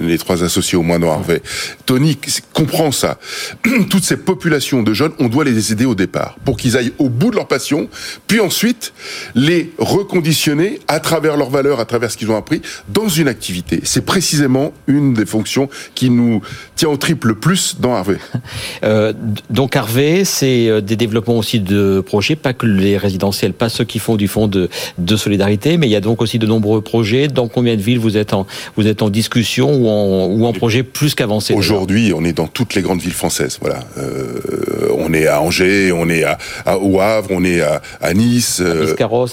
les 0.00 0.18
trois 0.18 0.44
associés 0.44 0.78
au 0.78 0.82
moins 0.82 0.98
dans 0.98 1.10
Harvey. 1.10 1.42
Tony 1.86 2.18
comprend 2.52 2.92
ça. 2.92 3.18
Toutes 3.90 4.04
ces 4.04 4.16
populations 4.16 4.82
de 4.82 4.92
jeunes, 4.92 5.12
on 5.18 5.28
doit 5.28 5.44
les 5.44 5.72
aider 5.72 5.84
au 5.84 5.94
départ 5.94 6.36
pour 6.44 6.56
qu'ils 6.56 6.76
aillent 6.76 6.92
au 6.98 7.08
bout 7.08 7.30
de 7.30 7.36
leur 7.36 7.48
passion, 7.48 7.88
puis 8.26 8.40
ensuite 8.40 8.92
les 9.34 9.72
reconditionner 9.78 10.80
à 10.88 11.00
travers 11.00 11.36
leurs 11.36 11.50
valeurs, 11.50 11.80
à 11.80 11.84
travers 11.84 12.10
ce 12.10 12.16
qu'ils 12.16 12.30
ont 12.30 12.36
appris 12.36 12.62
dans 12.88 13.08
une 13.08 13.28
activité. 13.28 13.80
C'est 13.84 14.04
précisément 14.04 14.72
une 14.86 15.14
des 15.14 15.26
fonctions 15.26 15.68
qui 15.94 16.10
nous 16.10 16.42
tient 16.76 16.88
au 16.88 16.96
triple 16.96 17.34
plus 17.34 17.76
dans 17.80 17.94
Harvey. 17.94 18.18
Euh, 18.84 19.12
donc 19.50 19.74
Harvey, 19.76 20.24
c'est 20.24 20.68
euh, 20.68 20.80
des 20.80 20.94
développements 20.94 21.36
aussi 21.36 21.58
de 21.58 22.00
projets, 22.00 22.36
pas 22.36 22.52
que 22.52 22.64
les 22.64 22.96
résidentiels, 22.96 23.52
pas 23.52 23.68
ceux 23.68 23.84
qui 23.84 23.98
font 23.98 24.16
du 24.16 24.28
fonds 24.28 24.46
de, 24.46 24.68
de 24.98 25.16
solidarité, 25.16 25.78
mais 25.78 25.88
il 25.88 25.90
y 25.90 25.96
a 25.96 26.00
donc 26.00 26.22
aussi 26.22 26.38
de 26.38 26.46
nombreux 26.46 26.80
projets. 26.80 27.28
Dans 27.28 27.48
combien 27.48 27.76
de 27.76 27.82
villes 27.82 27.98
vous 27.98 28.16
êtes 28.18 28.32
en, 28.32 28.46
vous 28.76 28.86
êtes 28.86 29.02
en 29.02 29.10
discussion 29.10 29.72
ou 29.72 29.88
en, 29.88 30.26
ou 30.26 30.46
en 30.46 30.52
projet 30.52 30.82
plus 30.82 31.14
qu'avancé 31.14 31.54
Aujourd'hui, 31.54 32.12
on 32.14 32.24
est 32.24 32.32
dans 32.32 32.46
toutes 32.46 32.74
les 32.74 32.82
grandes 32.82 33.00
villes 33.00 33.12
françaises. 33.12 33.58
Voilà, 33.60 33.80
euh, 33.98 34.88
on 34.96 35.12
est 35.12 35.26
à 35.26 35.40
Angers, 35.40 35.92
on 35.92 36.08
est 36.08 36.24
à, 36.24 36.38
à 36.66 36.78
au 36.78 37.00
Havre, 37.00 37.28
on 37.32 37.44
est 37.44 37.60
à, 37.60 37.80
à 38.00 38.14
Nice, 38.14 38.60
à 38.60 38.64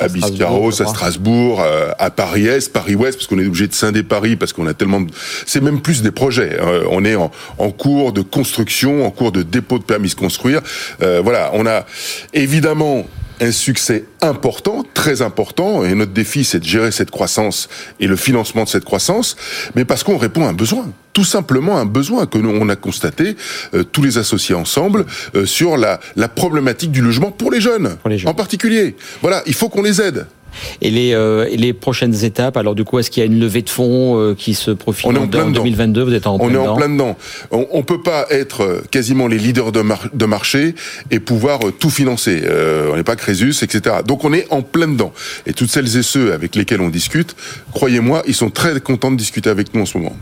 à, 0.03 0.07
Biscarrosse, 0.07 0.81
à 0.81 0.85
Strasbourg, 0.85 1.61
à, 1.61 2.03
à 2.03 2.09
Paris-Est, 2.09 2.71
Paris-Ouest, 2.71 3.17
parce 3.17 3.27
qu'on 3.27 3.39
est 3.39 3.45
obligé 3.45 3.67
de 3.67 3.73
scinder 3.73 4.03
Paris 4.03 4.35
parce 4.35 4.53
qu'on 4.53 4.67
a 4.67 4.73
tellement. 4.73 5.01
De... 5.01 5.11
C'est 5.45 5.61
même 5.61 5.81
plus 5.81 6.01
des 6.01 6.11
projets. 6.11 6.57
on 6.89 7.03
est 7.05 7.15
en, 7.15 7.31
en, 7.57 7.71
cours 7.71 8.13
de 8.13 8.21
construction, 8.21 9.05
en 9.05 9.11
cours 9.11 9.31
de 9.31 9.43
dépôt 9.43 9.79
de 9.79 9.83
permis 9.83 10.09
de 10.09 10.15
construire. 10.15 10.61
Euh, 11.01 11.21
voilà, 11.23 11.51
on 11.53 11.65
a 11.65 11.85
évidemment 12.33 13.05
un 13.41 13.51
succès 13.51 14.05
important, 14.21 14.83
très 14.93 15.21
important, 15.21 15.83
et 15.83 15.93
notre 15.95 16.13
défi 16.13 16.43
c'est 16.43 16.59
de 16.59 16.65
gérer 16.65 16.91
cette 16.91 17.11
croissance 17.11 17.69
et 17.99 18.07
le 18.07 18.15
financement 18.15 18.63
de 18.63 18.69
cette 18.69 18.85
croissance, 18.85 19.35
mais 19.75 19.85
parce 19.85 20.03
qu'on 20.03 20.17
répond 20.17 20.45
à 20.45 20.49
un 20.49 20.53
besoin, 20.53 20.91
tout 21.13 21.23
simplement 21.25 21.77
un 21.77 21.85
besoin 21.85 22.25
que 22.25 22.37
nous 22.37 22.49
on 22.49 22.69
a 22.69 22.75
constaté 22.75 23.35
euh, 23.73 23.83
tous 23.83 24.01
les 24.01 24.17
associés 24.17 24.55
ensemble 24.55 25.05
euh, 25.35 25.45
sur 25.45 25.77
la, 25.77 25.99
la 26.15 26.27
problématique 26.27 26.91
du 26.91 27.01
logement 27.01 27.31
pour 27.31 27.51
les 27.51 27.61
jeunes, 27.61 27.95
pour 27.97 28.09
les 28.09 28.17
jeunes. 28.17 28.29
en 28.29 28.33
particulier. 28.33 28.95
Voilà, 29.21 29.43
il 29.45 29.53
faut 29.53 29.69
qu'on 29.69 29.83
les 29.83 30.01
aide. 30.01 30.27
Et 30.81 30.91
les, 30.91 31.13
euh, 31.13 31.47
et 31.49 31.57
les 31.57 31.73
prochaines 31.73 32.23
étapes, 32.23 32.57
alors 32.57 32.75
du 32.75 32.83
coup, 32.83 32.99
est-ce 32.99 33.09
qu'il 33.11 33.21
y 33.21 33.23
a 33.23 33.27
une 33.27 33.39
levée 33.39 33.61
de 33.61 33.69
fonds 33.69 34.19
euh, 34.19 34.35
qui 34.35 34.53
se 34.53 34.71
profile 34.71 35.09
on 35.09 35.15
est 35.15 35.37
en, 35.37 35.47
en 35.47 35.51
2022 35.51 36.03
Vous 36.03 36.13
êtes 36.13 36.27
en 36.27 36.35
On 36.35 36.37
plein 36.37 36.47
est 36.47 36.51
dedans. 36.53 36.73
en 36.73 36.75
plein 36.75 36.89
dedans. 36.89 37.17
On, 37.51 37.67
on 37.71 37.83
peut 37.83 38.01
pas 38.01 38.25
être 38.29 38.83
quasiment 38.91 39.27
les 39.27 39.37
leaders 39.37 39.71
de, 39.71 39.81
mar 39.81 40.03
de 40.13 40.25
marché 40.25 40.75
et 41.11 41.19
pouvoir 41.19 41.59
tout 41.79 41.89
financer. 41.89 42.41
Euh, 42.43 42.89
on 42.91 42.95
n'est 42.95 43.03
pas 43.03 43.15
Crésus, 43.15 43.63
etc. 43.63 43.97
Donc 44.05 44.23
on 44.25 44.33
est 44.33 44.45
en 44.51 44.61
plein 44.61 44.87
dedans. 44.87 45.13
Et 45.45 45.53
toutes 45.53 45.69
celles 45.69 45.97
et 45.97 46.03
ceux 46.03 46.33
avec 46.33 46.55
lesquels 46.55 46.81
on 46.81 46.89
discute, 46.89 47.35
croyez-moi, 47.73 48.23
ils 48.27 48.35
sont 48.35 48.49
très 48.49 48.79
contents 48.81 49.11
de 49.11 49.15
discuter 49.15 49.49
avec 49.49 49.73
nous 49.73 49.81
en 49.81 49.85
ce 49.85 49.97
moment. 49.97 50.15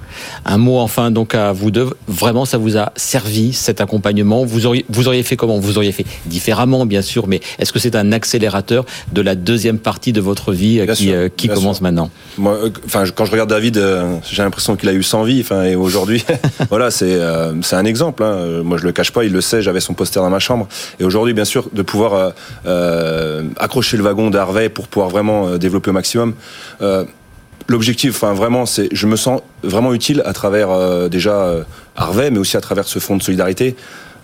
Un 0.45 0.57
mot 0.57 0.77
enfin 0.79 1.11
donc 1.11 1.35
à 1.35 1.51
vous 1.51 1.71
deux. 1.71 1.89
Vraiment, 2.07 2.45
ça 2.45 2.57
vous 2.57 2.77
a 2.77 2.91
servi 2.95 3.53
cet 3.53 3.81
accompagnement? 3.81 4.45
Vous 4.45 4.65
auriez, 4.65 4.85
vous 4.89 5.07
auriez 5.07 5.23
fait 5.23 5.35
comment? 5.35 5.59
Vous 5.59 5.77
auriez 5.77 5.91
fait 5.91 6.05
différemment, 6.25 6.85
bien 6.85 7.01
sûr, 7.01 7.27
mais 7.27 7.41
est-ce 7.59 7.73
que 7.73 7.79
c'est 7.79 7.95
un 7.95 8.11
accélérateur 8.11 8.85
de 9.11 9.21
la 9.21 9.35
deuxième 9.35 9.79
partie 9.79 10.13
de 10.13 10.21
votre 10.23 10.53
vie 10.53 10.81
Bien 10.81 10.93
qui, 10.93 11.03
sûr, 11.05 11.13
euh, 11.13 11.29
qui 11.35 11.47
bien 11.47 11.55
commence 11.55 11.77
sûr. 11.77 11.83
maintenant 11.83 12.09
Moi, 12.37 12.53
euh, 12.53 12.69
enfin, 12.85 13.03
quand 13.15 13.25
je 13.25 13.31
regarde 13.31 13.49
David, 13.49 13.77
euh, 13.77 14.15
j'ai 14.29 14.43
l'impression 14.43 14.75
qu'il 14.75 14.89
a 14.89 14.93
eu 14.93 15.03
100 15.03 15.23
vies. 15.23 15.41
Enfin, 15.41 15.63
et 15.63 15.75
aujourd'hui, 15.75 16.23
voilà, 16.69 16.91
c'est 16.91 17.13
euh, 17.13 17.53
c'est 17.61 17.75
un 17.75 17.85
exemple. 17.85 18.23
Hein. 18.23 18.63
Moi, 18.63 18.77
je 18.77 18.83
le 18.83 18.91
cache 18.91 19.11
pas, 19.11 19.23
il 19.23 19.31
le 19.31 19.41
sait. 19.41 19.61
J'avais 19.61 19.79
son 19.79 19.93
poster 19.93 20.21
dans 20.21 20.29
ma 20.29 20.39
chambre. 20.39 20.67
Et 20.99 21.03
aujourd'hui, 21.03 21.33
bien 21.33 21.45
sûr, 21.45 21.69
de 21.71 21.81
pouvoir 21.81 22.33
euh, 22.65 23.43
accrocher 23.57 23.97
le 23.97 24.03
wagon 24.03 24.29
d'Harvey 24.29 24.69
pour 24.69 24.87
pouvoir 24.87 25.09
vraiment 25.09 25.57
développer 25.57 25.91
au 25.91 25.93
maximum. 25.93 26.33
L'objectif, 27.69 28.15
enfin 28.15 28.33
vraiment, 28.33 28.65
c'est, 28.65 28.89
je 28.91 29.07
me 29.07 29.15
sens 29.15 29.41
vraiment 29.63 29.93
utile 29.93 30.21
à 30.25 30.33
travers 30.33 30.69
euh, 30.69 31.07
déjà 31.07 31.33
euh, 31.33 31.63
Harvey, 31.95 32.29
mais 32.29 32.39
aussi 32.39 32.57
à 32.57 32.61
travers 32.61 32.85
ce 32.85 32.99
fonds 32.99 33.15
de 33.15 33.23
solidarité. 33.23 33.75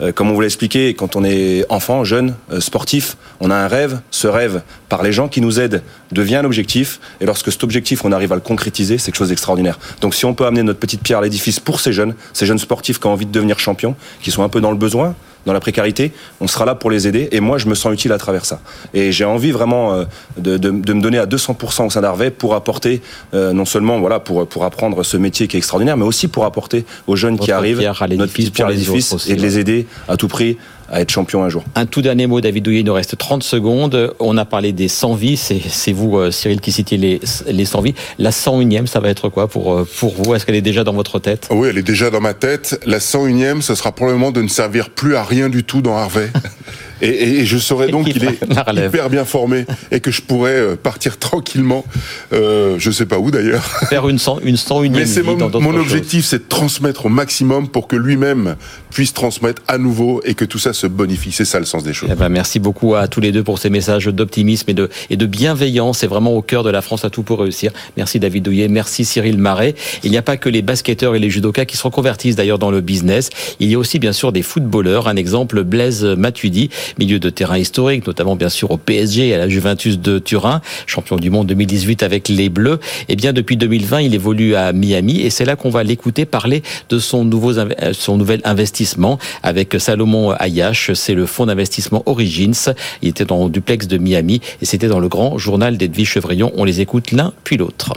Euh, 0.01 0.11
comme 0.11 0.29
on 0.29 0.33
vous 0.33 0.41
l'a 0.41 0.47
expliqué, 0.47 0.93
quand 0.93 1.15
on 1.15 1.23
est 1.23 1.65
enfant, 1.69 2.03
jeune, 2.03 2.35
sportif, 2.59 3.17
on 3.39 3.51
a 3.51 3.55
un 3.55 3.67
rêve. 3.67 3.99
Ce 4.11 4.27
rêve, 4.27 4.61
par 4.87 5.03
les 5.03 5.11
gens 5.11 5.27
qui 5.27 5.41
nous 5.41 5.59
aident, 5.59 5.83
devient 6.11 6.37
un 6.37 6.45
objectif. 6.45 6.99
Et 7.21 7.25
lorsque 7.25 7.51
cet 7.51 7.63
objectif, 7.63 8.05
on 8.05 8.11
arrive 8.11 8.31
à 8.31 8.35
le 8.35 8.41
concrétiser, 8.41 8.97
c'est 8.97 9.11
quelque 9.11 9.17
chose 9.17 9.29
d'extraordinaire. 9.29 9.79
Donc, 10.01 10.15
si 10.15 10.25
on 10.25 10.33
peut 10.33 10.45
amener 10.45 10.63
notre 10.63 10.79
petite 10.79 11.01
pierre 11.01 11.19
à 11.19 11.21
l'édifice 11.21 11.59
pour 11.59 11.79
ces 11.79 11.93
jeunes, 11.93 12.15
ces 12.33 12.45
jeunes 12.45 12.59
sportifs 12.59 12.99
qui 12.99 13.07
ont 13.07 13.13
envie 13.13 13.25
de 13.25 13.31
devenir 13.31 13.59
champions, 13.59 13.95
qui 14.21 14.31
sont 14.31 14.43
un 14.43 14.49
peu 14.49 14.61
dans 14.61 14.71
le 14.71 14.77
besoin, 14.77 15.15
dans 15.45 15.53
la 15.53 15.59
précarité, 15.59 16.11
on 16.41 16.47
sera 16.47 16.65
là 16.65 16.75
pour 16.75 16.91
les 16.91 17.07
aider. 17.07 17.29
Et 17.31 17.39
moi, 17.39 17.57
je 17.57 17.67
me 17.67 17.75
sens 17.75 17.93
utile 17.93 18.11
à 18.11 18.17
travers 18.17 18.45
ça. 18.45 18.59
Et 18.93 19.11
j'ai 19.11 19.25
envie 19.25 19.51
vraiment 19.51 19.93
euh, 19.93 20.03
de, 20.37 20.57
de, 20.57 20.69
de, 20.69 20.93
me 20.93 21.01
donner 21.01 21.17
à 21.17 21.25
200% 21.25 21.85
au 21.85 21.89
sein 21.89 22.01
d'Harvey 22.01 22.31
pour 22.31 22.55
apporter, 22.55 23.01
euh, 23.33 23.53
non 23.53 23.65
seulement 23.65 23.99
voilà 23.99 24.19
pour 24.19 24.47
pour 24.47 24.65
apprendre 24.65 25.03
ce 25.03 25.17
métier 25.17 25.47
qui 25.47 25.57
est 25.57 25.59
extraordinaire, 25.59 25.97
mais 25.97 26.05
aussi 26.05 26.27
pour 26.27 26.45
apporter 26.45 26.85
aux 27.07 27.15
jeunes 27.15 27.33
Votre 27.35 27.45
qui 27.45 27.51
arrivent 27.51 27.79
pierre 27.79 28.01
à 28.01 28.07
notre 28.07 28.33
pierre 28.33 28.67
à 28.67 28.71
l'édifice 28.71 29.27
et 29.27 29.35
de 29.35 29.41
les 29.41 29.59
aider 29.59 29.87
à 30.07 30.17
tout 30.17 30.27
prix 30.27 30.57
à 30.91 31.01
être 31.01 31.11
champion 31.11 31.43
un 31.43 31.49
jour. 31.49 31.63
Un 31.75 31.85
tout 31.85 32.01
dernier 32.01 32.27
mot, 32.27 32.41
David 32.41 32.63
Douillet, 32.63 32.79
il 32.81 32.85
nous 32.85 32.93
reste 32.93 33.17
30 33.17 33.43
secondes. 33.43 34.13
On 34.19 34.37
a 34.37 34.45
parlé 34.45 34.71
des 34.71 34.87
100 34.87 35.13
vies, 35.15 35.37
c'est 35.37 35.91
vous, 35.91 36.17
euh, 36.17 36.31
Cyril, 36.31 36.61
qui 36.61 36.71
citiez 36.71 36.97
les, 36.97 37.19
les 37.47 37.65
100 37.65 37.81
vies. 37.81 37.95
La 38.17 38.31
101e, 38.31 38.85
ça 38.87 38.99
va 38.99 39.09
être 39.09 39.29
quoi 39.29 39.47
pour, 39.47 39.73
euh, 39.73 39.87
pour 39.99 40.13
vous? 40.13 40.33
Est-ce 40.35 40.45
qu'elle 40.45 40.55
est 40.55 40.61
déjà 40.61 40.83
dans 40.83 40.93
votre 40.93 41.19
tête? 41.19 41.47
Oui, 41.51 41.69
elle 41.69 41.77
est 41.77 41.83
déjà 41.83 42.09
dans 42.09 42.21
ma 42.21 42.33
tête. 42.33 42.79
La 42.85 42.99
101e, 42.99 43.61
ce 43.61 43.75
sera 43.75 43.91
probablement 43.91 44.31
de 44.31 44.41
ne 44.41 44.47
servir 44.47 44.89
plus 44.89 45.15
à 45.15 45.23
rien 45.23 45.49
du 45.49 45.63
tout 45.63 45.81
dans 45.81 45.95
Harvey. 45.95 46.29
Et, 47.01 47.39
et, 47.39 47.45
je 47.45 47.57
saurais 47.57 47.87
donc 47.87 48.09
qu'il 48.09 48.23
est 48.23 48.39
hyper 48.85 49.09
bien 49.09 49.25
formé 49.25 49.65
et 49.91 49.99
que 49.99 50.11
je 50.11 50.21
pourrais 50.21 50.57
euh, 50.57 50.75
partir 50.75 51.17
tranquillement, 51.17 51.85
euh, 52.33 52.75
je 52.77 52.91
sais 52.91 53.05
pas 53.05 53.19
où 53.19 53.31
d'ailleurs. 53.31 53.63
Faire 53.89 54.09
une 54.09 54.19
100, 54.19 54.39
une 54.43 54.55
101e 54.55 54.89
Mais 54.91 55.05
c'est 55.05 55.23
mon, 55.23 55.37
mon 55.37 55.75
objectif, 55.75 56.25
c'est 56.25 56.39
de 56.39 56.49
transmettre 56.49 57.05
au 57.05 57.09
maximum 57.09 57.67
pour 57.67 57.87
que 57.87 57.95
lui-même 57.95 58.55
puisse 58.91 59.13
transmettre 59.13 59.61
à 59.67 59.77
nouveau 59.77 60.21
et 60.25 60.33
que 60.33 60.45
tout 60.45 60.59
ça 60.59 60.73
se 60.73 60.87
bonifie. 60.87 61.31
C'est 61.31 61.45
ça 61.45 61.59
le 61.59 61.65
sens 61.65 61.83
des 61.83 61.93
choses. 61.93 62.09
Eh 62.11 62.15
ben, 62.15 62.29
merci 62.29 62.59
beaucoup 62.59 62.95
à 62.95 63.07
tous 63.07 63.21
les 63.21 63.31
deux 63.31 63.43
pour 63.43 63.59
ces 63.59 63.69
messages 63.69 64.05
d'optimisme 64.05 64.69
et 64.69 64.73
de, 64.73 64.89
et 65.09 65.17
de 65.17 65.25
bienveillance. 65.25 65.99
C'est 65.99 66.07
vraiment 66.07 66.33
au 66.33 66.41
cœur 66.41 66.63
de 66.63 66.69
la 66.69 66.81
France 66.81 67.05
à 67.05 67.09
tout 67.09 67.23
pour 67.23 67.39
réussir. 67.39 67.71
Merci 67.97 68.19
David 68.19 68.43
Douillet, 68.43 68.67
merci 68.67 69.05
Cyril 69.05 69.37
Marais. 69.37 69.75
Il 70.03 70.11
n'y 70.11 70.17
a 70.17 70.21
pas 70.21 70.37
que 70.37 70.49
les 70.49 70.61
basketteurs 70.61 71.15
et 71.15 71.19
les 71.19 71.29
judokas 71.29 71.65
qui 71.65 71.77
se 71.77 71.83
reconvertissent 71.83 72.35
d'ailleurs 72.35 72.59
dans 72.59 72.71
le 72.71 72.81
business. 72.81 73.29
Il 73.59 73.69
y 73.69 73.75
a 73.75 73.79
aussi 73.79 73.99
bien 73.99 74.13
sûr 74.13 74.31
des 74.31 74.41
footballeurs. 74.41 75.07
Un 75.07 75.15
exemple, 75.15 75.63
Blaise 75.63 76.03
Matuidi, 76.03 76.69
milieu 76.97 77.19
de 77.19 77.29
terrain 77.29 77.57
historique, 77.57 78.07
notamment 78.07 78.35
bien 78.35 78.49
sûr 78.49 78.71
au 78.71 78.77
PSG 78.77 79.29
et 79.29 79.33
à 79.35 79.37
la 79.37 79.49
Juventus 79.49 79.99
de 79.99 80.19
Turin, 80.19 80.61
champion 80.85 81.17
du 81.17 81.29
monde 81.29 81.47
2018 81.47 82.03
avec 82.03 82.29
les 82.29 82.49
Bleus. 82.49 82.79
Et 83.01 83.13
eh 83.13 83.15
bien 83.15 83.33
depuis 83.33 83.57
2020, 83.57 84.01
il 84.01 84.15
évolue 84.15 84.55
à 84.55 84.73
Miami 84.73 85.21
et 85.21 85.29
c'est 85.29 85.45
là 85.45 85.55
qu'on 85.55 85.69
va 85.69 85.83
l'écouter 85.83 86.25
parler 86.25 86.63
de 86.89 86.99
son 86.99 87.25
nouveau 87.25 87.53
son 87.93 88.17
nouvel 88.17 88.41
investissement 88.43 89.19
avec 89.43 89.75
Salomon 89.79 90.31
Ayash, 90.31 90.91
c'est 90.93 91.13
le 91.13 91.25
fonds 91.25 91.45
d'investissement 91.45 92.03
Origins. 92.05 92.73
Il 93.01 93.09
était 93.09 93.25
dans 93.25 93.45
le 93.45 93.49
duplex 93.49 93.87
de 93.87 93.97
Miami 93.97 94.41
et 94.61 94.65
c'était 94.65 94.87
dans 94.87 94.99
le 94.99 95.07
grand 95.07 95.37
journal 95.37 95.77
d'Edwige 95.77 96.09
Chevrillon. 96.09 96.51
On 96.55 96.63
les 96.63 96.81
écoute 96.81 97.11
l'un 97.11 97.33
puis 97.43 97.57
l'autre. 97.57 97.93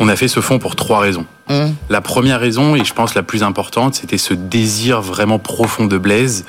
On 0.00 0.08
a 0.08 0.16
fait 0.16 0.26
ce 0.26 0.40
fonds 0.40 0.58
pour 0.58 0.74
trois 0.74 0.98
raisons. 0.98 1.24
Mmh. 1.48 1.66
La 1.88 2.00
première 2.00 2.40
raison, 2.40 2.74
et 2.74 2.84
je 2.84 2.92
pense 2.92 3.14
la 3.14 3.22
plus 3.22 3.44
importante, 3.44 3.94
c'était 3.94 4.18
ce 4.18 4.34
désir 4.34 5.00
vraiment 5.00 5.38
profond 5.38 5.86
de 5.86 5.98
Blaise 5.98 6.44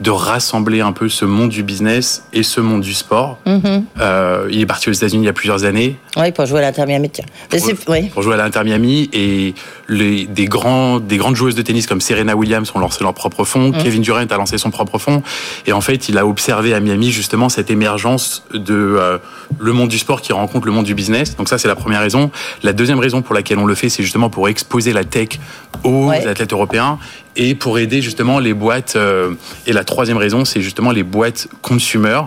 de 0.00 0.10
rassembler 0.10 0.80
un 0.80 0.92
peu 0.92 1.08
ce 1.08 1.24
monde 1.24 1.48
du 1.48 1.62
business 1.62 2.24
et 2.32 2.42
ce 2.42 2.60
monde 2.60 2.82
du 2.82 2.94
sport. 2.94 3.38
Mhm. 3.46 3.84
Euh, 4.00 4.48
il 4.50 4.60
est 4.60 4.66
parti 4.66 4.88
aux 4.88 4.92
États-Unis 4.92 5.24
il 5.24 5.26
y 5.26 5.30
a 5.30 5.32
plusieurs 5.32 5.64
années. 5.64 5.96
Oui, 6.16 6.30
pour 6.30 6.46
jouer 6.46 6.60
à 6.60 6.62
l'Inter 6.62 6.86
Miami. 6.86 7.08
Pour, 7.08 7.60
oui. 7.88 8.08
pour, 8.08 8.22
jouer 8.22 8.34
à 8.34 8.36
l'Inter 8.36 8.62
Miami 8.64 9.10
et 9.12 9.54
les, 9.88 10.26
des 10.26 10.44
grands, 10.44 11.00
des 11.00 11.16
grandes 11.16 11.34
joueuses 11.34 11.54
de 11.54 11.62
tennis 11.62 11.86
comme 11.86 12.00
Serena 12.00 12.36
Williams 12.36 12.70
ont 12.74 12.78
lancé 12.78 13.02
leur 13.02 13.14
propre 13.14 13.44
fonds. 13.44 13.70
Mhm. 13.70 13.82
Kevin 13.82 14.02
Durant 14.02 14.26
a 14.26 14.36
lancé 14.36 14.58
son 14.58 14.70
propre 14.70 14.98
fonds. 14.98 15.22
Et 15.66 15.72
en 15.72 15.80
fait, 15.80 16.08
il 16.08 16.18
a 16.18 16.26
observé 16.26 16.74
à 16.74 16.80
Miami 16.80 17.10
justement 17.10 17.48
cette 17.48 17.70
émergence 17.70 18.44
de 18.52 18.74
euh, 18.74 19.18
le 19.58 19.72
monde 19.72 19.88
du 19.88 19.98
sport 19.98 20.20
qui 20.20 20.32
rencontre 20.32 20.66
le 20.66 20.72
monde 20.72 20.84
du 20.84 20.94
business. 20.94 21.36
Donc 21.36 21.48
ça, 21.48 21.56
c'est 21.58 21.68
la 21.68 21.76
première 21.76 22.00
raison. 22.00 22.30
La 22.62 22.72
deuxième 22.72 22.98
raison 22.98 23.22
pour 23.22 23.34
laquelle 23.34 23.58
on 23.58 23.66
le 23.66 23.74
fait, 23.74 23.88
c'est 23.88 24.02
justement 24.02 24.28
pour 24.28 24.48
exposer 24.48 24.92
la 24.92 25.04
tech 25.04 25.40
aux 25.84 26.10
athlètes 26.10 26.52
européens 26.52 26.98
et 27.36 27.54
pour 27.54 27.78
aider 27.78 28.02
justement 28.02 28.40
les 28.40 28.52
boîtes. 28.52 28.94
Euh, 28.96 29.32
et 29.66 29.72
la 29.72 29.84
troisième 29.84 30.18
raison, 30.18 30.44
c'est 30.44 30.60
justement 30.60 30.92
les 30.92 31.02
boîtes 31.02 31.48
consumer 31.62 32.20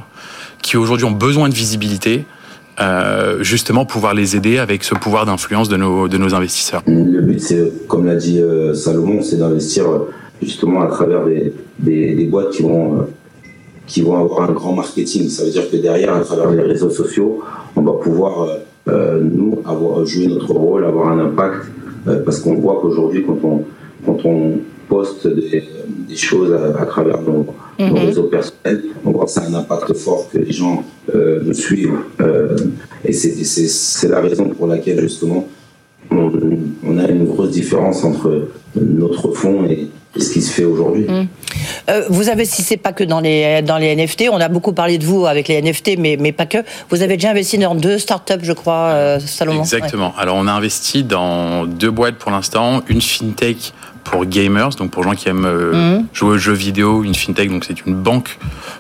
qui 0.64 0.78
aujourd'hui 0.78 1.06
ont 1.06 1.12
besoin 1.12 1.50
de 1.50 1.54
visibilité. 1.54 2.26
Euh, 2.80 3.44
justement 3.44 3.86
pouvoir 3.86 4.14
les 4.14 4.36
aider 4.36 4.58
avec 4.58 4.84
ce 4.84 4.96
pouvoir 4.96 5.26
d'influence 5.26 5.68
de 5.68 5.78
nos, 5.78 6.08
de 6.08 6.18
nos 6.18 6.34
investisseurs. 6.34 6.82
Le 6.88 7.22
but, 7.22 7.40
c'est, 7.40 7.88
comme 7.88 8.06
l'a 8.06 8.16
dit 8.16 8.40
euh, 8.40 8.74
Salomon, 8.74 9.22
c'est 9.22 9.38
d'investir 9.38 9.86
justement 10.42 10.82
à 10.82 10.88
travers 10.88 11.26
des, 11.26 11.54
des, 11.80 12.26
boîtes 12.26 12.52
qui 12.52 12.64
vont, 12.64 13.08
qui 13.86 14.02
vont 14.02 14.18
avoir 14.18 14.50
un 14.50 14.54
grand 14.54 14.74
marketing. 14.74 15.28
Ça 15.28 15.44
veut 15.44 15.52
dire 15.52 15.70
que 15.70 15.76
derrière, 15.76 16.16
à 16.16 16.22
travers 16.22 16.50
les 16.50 16.64
réseaux 16.64 16.90
sociaux, 16.90 17.42
on 17.76 17.82
va 17.82 17.94
pouvoir, 17.94 18.48
nous, 18.88 19.60
avoir 19.66 20.06
joué 20.06 20.28
notre 20.28 20.52
rôle, 20.54 20.86
avoir 20.86 21.10
un 21.10 21.20
impact, 21.20 21.66
parce 22.26 22.40
qu'on 22.40 22.56
voit 22.56 22.80
qu'aujourd'hui, 22.82 23.24
quand 23.24 23.38
on, 23.44 23.64
quand 24.06 24.26
on 24.26 24.60
poste 24.92 25.26
des, 25.26 25.64
choses 26.18 26.54
à, 26.54 26.86
travers 26.86 27.22
nos, 27.22 27.46
mhm. 27.80 27.94
réseaux 27.94 28.24
personnels. 28.24 28.84
On 29.06 29.12
voit 29.12 29.26
que 29.26 29.32
ça 29.32 29.42
a 29.42 29.48
un 29.48 29.54
impact 29.54 29.94
fort 29.94 30.28
que 30.30 30.38
les 30.38 30.52
gens 30.52 30.84
euh, 31.16 31.40
nous 31.46 31.54
suivent. 31.54 32.00
Euh, 32.20 32.58
et 33.06 33.14
c'est 33.14 34.10
la 34.10 34.20
raison 34.20 34.50
pour 34.50 34.68
laquelle 34.68 35.00
justement 35.00 35.48
on, 36.12 36.98
a 36.98 37.08
une 37.08 37.26
grosse 37.26 37.52
différence 37.52 38.04
entre 38.04 38.50
notre 38.76 39.32
fonds 39.32 39.66
et, 39.66 39.88
ce 40.18 40.30
qui 40.34 40.42
se 40.42 40.52
fait 40.52 40.66
aujourd'hui. 40.66 41.06
Mhm. 41.08 41.28
Euh, 41.90 42.04
vous 42.10 42.30
investissez 42.30 42.76
pas 42.76 42.92
que 42.92 43.06
dans 43.06 43.22
les, 43.22 43.62
dans 43.62 43.78
les 43.78 43.96
NFT. 43.96 44.26
On 44.30 44.42
a 44.42 44.50
beaucoup 44.50 44.74
parlé 44.74 44.98
de 44.98 45.06
vous 45.06 45.26
avec 45.26 45.48
les 45.48 45.62
NFT, 45.62 45.98
mais, 45.98 46.18
mais 46.20 46.34
pas 46.34 46.46
que. 46.46 46.58
Vous 46.90 47.02
avez 47.02 47.16
déjà 47.16 47.30
investi 47.30 47.58
dans 47.58 47.76
deux 47.76 47.98
startups, 47.98 48.44
je 48.44 48.52
crois, 48.52 48.90
euh, 48.90 49.20
Salomon. 49.20 49.62
Exactement. 49.62 50.14
Alors, 50.18 50.36
on 50.36 50.48
a 50.48 50.52
investi 50.52 51.06
dans 51.06 51.66
deux 51.66 51.92
boîtes 51.92 52.16
pour 52.16 52.32
l'instant. 52.32 52.82
Une 52.90 53.02
fintech 53.02 53.72
pour 54.04 54.26
gamers, 54.26 54.70
donc 54.70 54.92
pour 54.92 55.04
gens 55.04 55.14
qui 55.14 55.30
aiment 55.30 55.46
euh, 55.46 55.98
mhm. 55.98 56.06
jouer 56.14 56.32
aux 56.32 56.38
jeux 56.38 56.54
vidéo, 56.54 57.04
une 57.04 57.16
fintech, 57.16 57.50
donc 57.50 57.66
c'est 57.66 57.86
une 57.86 57.96
banque 57.96 58.38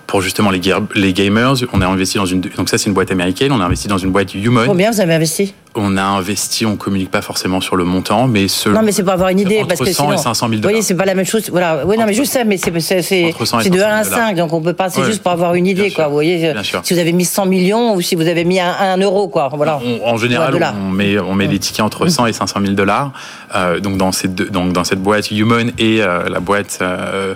pour 0.08 0.22
justement 0.22 0.50
les, 0.50 0.62
les 0.96 1.14
gamers. 1.14 1.54
On 1.74 1.82
a 1.82 1.88
investi 1.88 2.18
dans 2.18 2.26
une, 2.26 2.42
donc 2.42 2.70
ça 2.70 2.78
c'est 2.78 2.88
une 2.88 2.94
boîte 2.94 3.12
américaine. 3.12 3.52
On 3.52 3.60
a 3.62 3.66
investi 3.66 3.88
dans 3.88 3.98
une 3.98 4.12
boîte 4.12 4.34
Human. 4.34 4.66
Combien 4.68 4.92
vous 4.92 5.02
avez 5.02 5.14
investi 5.14 5.54
On 5.76 5.96
a 5.96 6.04
investi, 6.04 6.66
on 6.66 6.76
communique 6.76 7.12
pas 7.12 7.22
forcément 7.22 7.62
sur 7.62 7.76
le 7.76 7.86
montant, 7.86 8.28
mais 8.28 8.48
ce. 8.48 8.70
Non, 8.70 8.82
mais 8.84 8.92
c'est 8.92 9.04
pour 9.04 9.14
avoir 9.14 9.30
une 9.30 9.40
idée, 9.40 9.64
parce 9.68 9.80
que 9.80 9.92
100 9.92 10.14
et 10.14 10.18
500 10.18 10.50
000 10.50 10.62
dollars. 10.62 10.76
Oui, 10.76 10.84
c'est 10.84 10.96
pas 10.96 11.06
la 11.06 11.16
même 11.16 11.26
chose. 11.26 11.50
Voilà. 11.50 11.86
Oui, 11.86 11.98
non, 11.98 12.06
mais 12.06 12.14
juste 12.14 12.34
ça, 12.34 12.44
mais 12.44 12.58
c'est 12.58 13.02
c'est 13.02 13.70
de 13.70 13.82
1 13.82 13.88
à 13.88 14.04
5, 14.04 14.36
donc 14.36 14.52
on 14.54 14.62
peut 14.62 14.74
pas. 14.74 14.90
C'est 14.90 15.06
juste 15.06 15.24
pour 15.24 15.32
avoir 15.32 15.56
une 15.56 15.68
idée, 15.68 15.92
quoi. 15.92 16.08
Vous 16.08 16.14
voyez, 16.14 16.54
si 16.84 16.94
vous 16.94 17.00
avez 17.00 17.14
mis 17.14 17.26
100 17.26 17.46
millions 17.46 17.96
ou 17.96 18.02
si 18.02 18.16
vous 18.16 18.28
avez 18.28 18.44
mis 18.44 18.60
1 18.60 18.98
euro, 18.98 19.28
quoi. 19.28 19.50
Voilà. 19.54 19.80
en 20.06 20.18
général, 20.18 20.76
on 20.86 20.90
met 20.90 21.18
on 21.20 21.36
met 21.36 21.48
des 21.48 21.60
tickets 21.60 21.86
entre 21.86 22.08
100 22.08 22.28
et 22.28 22.34
500 22.34 22.60
000 22.62 22.74
dollars. 22.74 23.12
Euh, 23.56 23.80
donc 23.80 23.98
dans 23.98 24.12
cette 24.12 24.34
donc 24.34 24.74
dans 24.74 24.84
cette 24.84 25.02
boîte 25.02 25.32
Human 25.32 25.72
et 25.78 26.02
euh, 26.02 26.30
la 26.30 26.40
boîte 26.40 26.80
euh, 26.82 27.36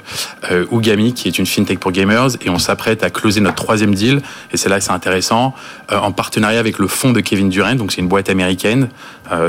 Ugami, 0.72 1.14
qui 1.14 1.28
est 1.28 1.38
une 1.38 1.46
fintech 1.46 1.80
pour 1.80 1.92
gamers, 1.92 2.30
et 2.42 2.50
on 2.50 2.60
s'apprête 2.60 3.04
à 3.04 3.10
closer 3.10 3.42
notre 3.42 3.56
troisième 3.56 3.94
deal. 3.94 4.22
Et 4.52 4.58
c'est 4.58 4.70
là 4.70 4.78
que 4.80 4.84
c'est 4.84 4.92
intéressant, 4.92 5.54
en 5.92 6.12
partenariat 6.12 6.60
avec 6.60 6.80
le 6.80 6.88
fonds 6.88 7.12
de 7.12 7.20
Kevin 7.22 7.50
Durant. 7.50 7.76
Donc 7.76 7.92
c'est 7.92 8.02
une 8.02 8.08
boîte 8.08 8.25
américaine. 8.30 8.90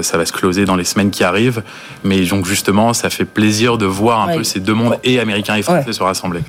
ça 0.02 0.16
va 0.16 0.26
se 0.26 0.32
closer 0.32 0.64
dans 0.64 0.76
les 0.76 0.84
semaines 0.84 1.10
qui 1.10 1.24
arrivent. 1.24 1.62
Mais 2.04 2.24
donc 2.24 2.46
justement, 2.46 2.92
ça 2.92 3.10
fait 3.10 3.24
plaisir 3.24 3.78
de 3.78 3.86
voir 3.86 4.28
un 4.28 4.36
peu 4.36 4.44
ces 4.44 4.60
deux 4.60 4.74
mondes 4.74 4.98
et 5.04 5.20
américains 5.20 5.56
et 5.56 5.62
français 5.62 5.92
se 5.92 6.02
rassembler. 6.02 6.40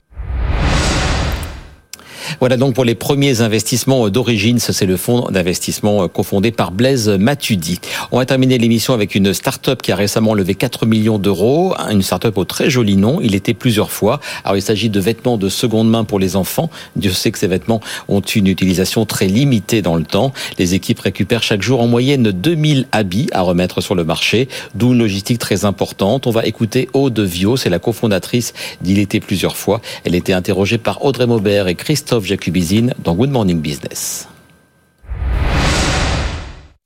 Voilà 2.40 2.56
donc 2.56 2.76
pour 2.76 2.86
les 2.86 2.94
premiers 2.94 3.42
investissements 3.42 4.10
d'origine. 4.10 4.60
C'est 4.60 4.86
le 4.86 4.96
fonds 4.96 5.28
d'investissement 5.32 6.04
euh, 6.04 6.08
cofondé 6.08 6.52
par 6.52 6.72
Blaise 6.72 7.10
Matudi. 7.10 7.80
On 8.12 8.20
va 8.20 8.28
terminer 8.28 8.60
l'émission 8.60 8.94
avec 8.94 9.16
une 9.16 9.34
start-up 9.34 9.82
qui 9.82 9.92
a 9.92 9.96
récemment 9.96 10.36
levé 10.36 10.54
4 10.54 10.86
millions 10.86 11.18
d'euros. 11.18 11.74
Une 11.90 12.04
start-up 12.04 12.38
au 12.38 12.46
très 12.46 12.70
joli 12.70 12.96
nom. 12.96 13.20
Il 13.22 13.34
était 13.34 13.56
plusieurs 13.56 13.90
fois. 13.90 14.20
Alors 14.44 14.56
il 14.56 14.62
s'agit 14.62 14.92
de 14.92 15.00
vêtements 15.00 15.38
de 15.38 15.50
seconde 15.50 15.90
main 15.90 16.04
pour 16.04 16.20
les 16.20 16.36
enfants. 16.36 16.70
Dieu 16.96 17.12
sait 17.12 17.32
que 17.32 17.40
ces 17.40 17.48
vêtements 17.48 17.82
ont 18.08 18.22
une 18.22 18.46
utilisation 18.46 19.08
très 19.08 19.26
limitée 19.26 19.82
dans 19.82 19.96
le 19.96 20.04
temps. 20.04 20.32
Les 20.60 20.76
équipes 20.76 21.00
récupèrent 21.00 21.42
chaque 21.42 21.64
jour 21.64 21.82
en 21.82 21.88
moyenne 21.88 22.32
2000 22.32 22.86
habits 22.92 23.30
à 23.32 23.42
remettre 23.42 23.82
sur 23.82 23.96
le 23.96 24.04
marché, 24.04 24.48
d'où 24.76 24.94
une 24.94 25.00
logistique 25.00 25.40
très 25.40 25.66
importante. 25.66 26.28
On 26.28 26.32
va 26.32 26.46
écouter 26.46 26.88
Aude 26.94 27.20
Vio, 27.20 27.58
c'est 27.58 27.72
la 27.72 27.80
cofondatrice 27.80 28.54
d'Il 28.82 29.00
était 29.00 29.22
plusieurs 29.22 29.58
fois. 29.58 29.82
Elle 30.04 30.14
était 30.14 30.34
interrogée 30.34 30.78
par 30.78 31.04
Audrey 31.04 31.26
Maubert 31.26 31.68
et 31.68 31.74
Christophe 31.74 32.27
Jacubizine 32.28 32.94
dans 33.04 33.16
Good 33.16 33.32
Morning 33.32 33.60
Business. 33.60 34.28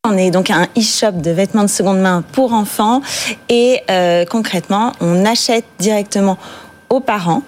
On 0.08 0.18
est 0.18 0.32
donc 0.32 0.50
un 0.50 0.68
e-shop 0.78 1.22
de 1.22 1.32
vêtements 1.32 1.64
de 1.64 1.70
seconde 1.70 2.00
main 2.00 2.24
pour 2.32 2.54
enfants 2.54 3.02
et 3.50 3.82
euh, 3.90 4.26
concrètement, 4.26 4.94
on 5.00 5.26
achète 5.26 5.66
directement 5.80 6.38
aux 6.90 7.00
parents 7.00 7.44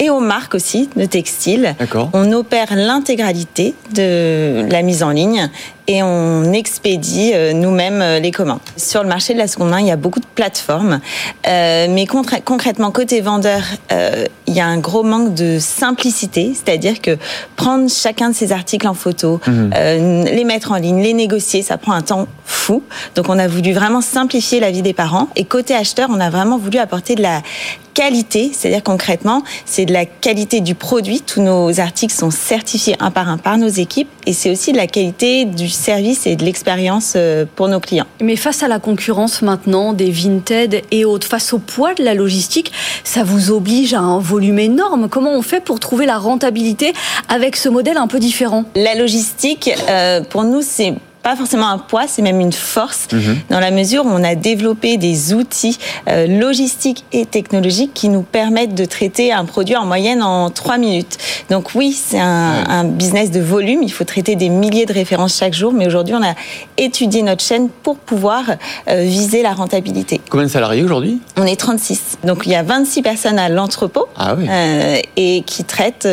et 0.00 0.10
aux 0.10 0.20
marques 0.20 0.54
aussi 0.54 0.88
de 0.96 1.04
textiles. 1.04 1.74
On 2.12 2.32
opère 2.32 2.74
l'intégralité 2.74 3.74
de 3.94 4.66
la 4.70 4.82
mise 4.82 5.02
en 5.02 5.10
ligne 5.10 5.50
et 5.88 6.02
on 6.02 6.52
expédie 6.52 7.32
euh, 7.34 7.54
nous-mêmes 7.54 8.02
euh, 8.02 8.20
les 8.20 8.30
commandes. 8.30 8.60
Sur 8.76 9.02
le 9.02 9.08
marché 9.08 9.32
de 9.32 9.38
la 9.38 9.48
seconde 9.48 9.70
main, 9.70 9.80
il 9.80 9.86
y 9.86 9.90
a 9.90 9.96
beaucoup 9.96 10.20
de 10.20 10.26
plateformes, 10.34 11.00
euh, 11.46 11.86
mais 11.88 12.06
concrètement 12.06 12.90
côté 12.90 13.22
vendeur, 13.22 13.62
il 14.46 14.54
y 14.54 14.60
a 14.60 14.66
un 14.66 14.78
gros 14.78 15.02
manque 15.02 15.34
de 15.34 15.58
simplicité, 15.58 16.52
c'est-à-dire 16.54 17.00
que 17.00 17.16
prendre 17.56 17.88
chacun 17.90 18.30
de 18.30 18.34
ces 18.34 18.52
articles 18.52 18.86
en 18.86 18.94
photo, 18.94 19.40
mhm. 19.46 19.70
les 20.24 20.44
mettre 20.44 20.72
en 20.72 20.76
ligne, 20.76 21.02
les 21.02 21.14
négocier, 21.14 21.62
ça 21.62 21.78
prend 21.78 21.92
un 21.92 22.02
temps 22.02 22.28
fou. 22.44 22.82
Donc 23.14 23.28
on 23.28 23.38
a 23.38 23.48
voulu 23.48 23.72
vraiment 23.72 24.00
simplifier 24.00 24.60
la 24.60 24.70
vie 24.70 24.82
des 24.82 24.92
parents. 24.92 25.28
Et 25.36 25.44
côté 25.44 25.74
acheteur, 25.74 26.08
on 26.10 26.20
a 26.20 26.28
vraiment 26.28 26.58
voulu 26.58 26.78
apporter 26.78 27.14
de 27.14 27.22
la 27.22 27.42
qualité, 27.98 28.52
c'est-à-dire 28.52 28.84
concrètement, 28.84 29.42
c'est 29.64 29.84
de 29.84 29.92
la 29.92 30.06
qualité 30.06 30.60
du 30.60 30.76
produit. 30.76 31.20
Tous 31.20 31.42
nos 31.42 31.80
articles 31.80 32.14
sont 32.14 32.30
certifiés 32.30 32.94
un 33.00 33.10
par 33.10 33.28
un 33.28 33.38
par 33.38 33.58
nos 33.58 33.66
équipes 33.66 34.08
et 34.24 34.32
c'est 34.32 34.50
aussi 34.50 34.70
de 34.70 34.76
la 34.76 34.86
qualité 34.86 35.44
du 35.44 35.68
service 35.78 36.26
et 36.26 36.36
de 36.36 36.44
l'expérience 36.44 37.14
euh, 37.16 37.44
pour 37.56 37.68
nos 37.68 37.80
clients. 37.80 38.06
Mais 38.20 38.36
face 38.36 38.62
à 38.62 38.68
la 38.68 38.78
concurrence 38.78 39.42
maintenant 39.42 39.92
des 39.92 40.10
Vinted 40.10 40.82
et 40.90 41.04
autres, 41.04 41.26
face 41.26 41.52
au 41.52 41.58
poids 41.58 41.94
de 41.94 42.02
la 42.02 42.14
logistique, 42.14 42.72
ça 43.04 43.24
vous 43.24 43.50
oblige 43.50 43.94
à 43.94 44.00
un 44.00 44.18
volume 44.18 44.58
énorme. 44.58 45.08
Comment 45.08 45.32
on 45.32 45.42
fait 45.42 45.60
pour 45.60 45.80
trouver 45.80 46.06
la 46.06 46.18
rentabilité 46.18 46.92
avec 47.28 47.56
ce 47.56 47.68
modèle 47.68 47.96
un 47.96 48.06
peu 48.06 48.18
différent? 48.18 48.64
La 48.74 48.94
logistique, 48.94 49.70
euh, 49.88 50.20
pour 50.22 50.44
nous, 50.44 50.62
c'est 50.62 50.94
pas 51.22 51.36
forcément 51.36 51.68
un 51.68 51.78
poids, 51.78 52.04
c'est 52.06 52.22
même 52.22 52.40
une 52.40 52.52
force, 52.52 53.08
mhm. 53.12 53.38
dans 53.50 53.60
la 53.60 53.70
mesure 53.70 54.04
où 54.04 54.08
on 54.08 54.22
a 54.24 54.34
développé 54.34 54.96
des 54.96 55.34
outils 55.34 55.78
euh, 56.08 56.26
logistiques 56.26 57.04
et 57.12 57.26
technologiques 57.26 57.92
qui 57.92 58.08
nous 58.08 58.22
permettent 58.22 58.74
de 58.74 58.84
traiter 58.84 59.32
un 59.32 59.44
produit 59.44 59.76
en 59.76 59.84
moyenne 59.84 60.22
en 60.22 60.50
trois 60.50 60.78
minutes. 60.78 61.18
Donc 61.50 61.74
oui, 61.74 61.92
c'est 61.92 62.20
un, 62.20 62.84
business 62.84 63.30
de 63.30 63.40
volume, 63.40 63.82
il 63.82 63.92
faut 63.92 64.04
traiter 64.04 64.36
des 64.36 64.48
milliers 64.48 64.86
de 64.86 64.92
références 64.92 65.36
chaque 65.36 65.54
jour, 65.54 65.72
mais 65.72 65.86
aujourd'hui 65.86 66.14
on 66.14 66.22
a 66.22 66.34
étudié 66.76 67.22
notre 67.22 67.42
chaîne 67.42 67.68
pour 67.68 67.96
pouvoir 67.96 68.44
euh, 68.88 69.02
viser 69.02 69.42
la 69.42 69.52
rentabilité. 69.52 70.20
Combien 70.30 70.46
de 70.46 70.50
salariés 70.50 70.82
aujourd'hui? 70.82 71.20
On 71.36 71.44
est 71.44 71.56
36. 71.56 72.18
Donc 72.24 72.42
il 72.46 72.52
y 72.52 72.54
a 72.54 72.62
26 72.62 73.02
personnes 73.02 73.38
à 73.38 73.48
l'entrepôt 73.48 74.06
ah 74.16 74.34
euh, 74.38 74.96
et 75.16 75.42
qui 75.44 75.64
traitent 75.64 76.08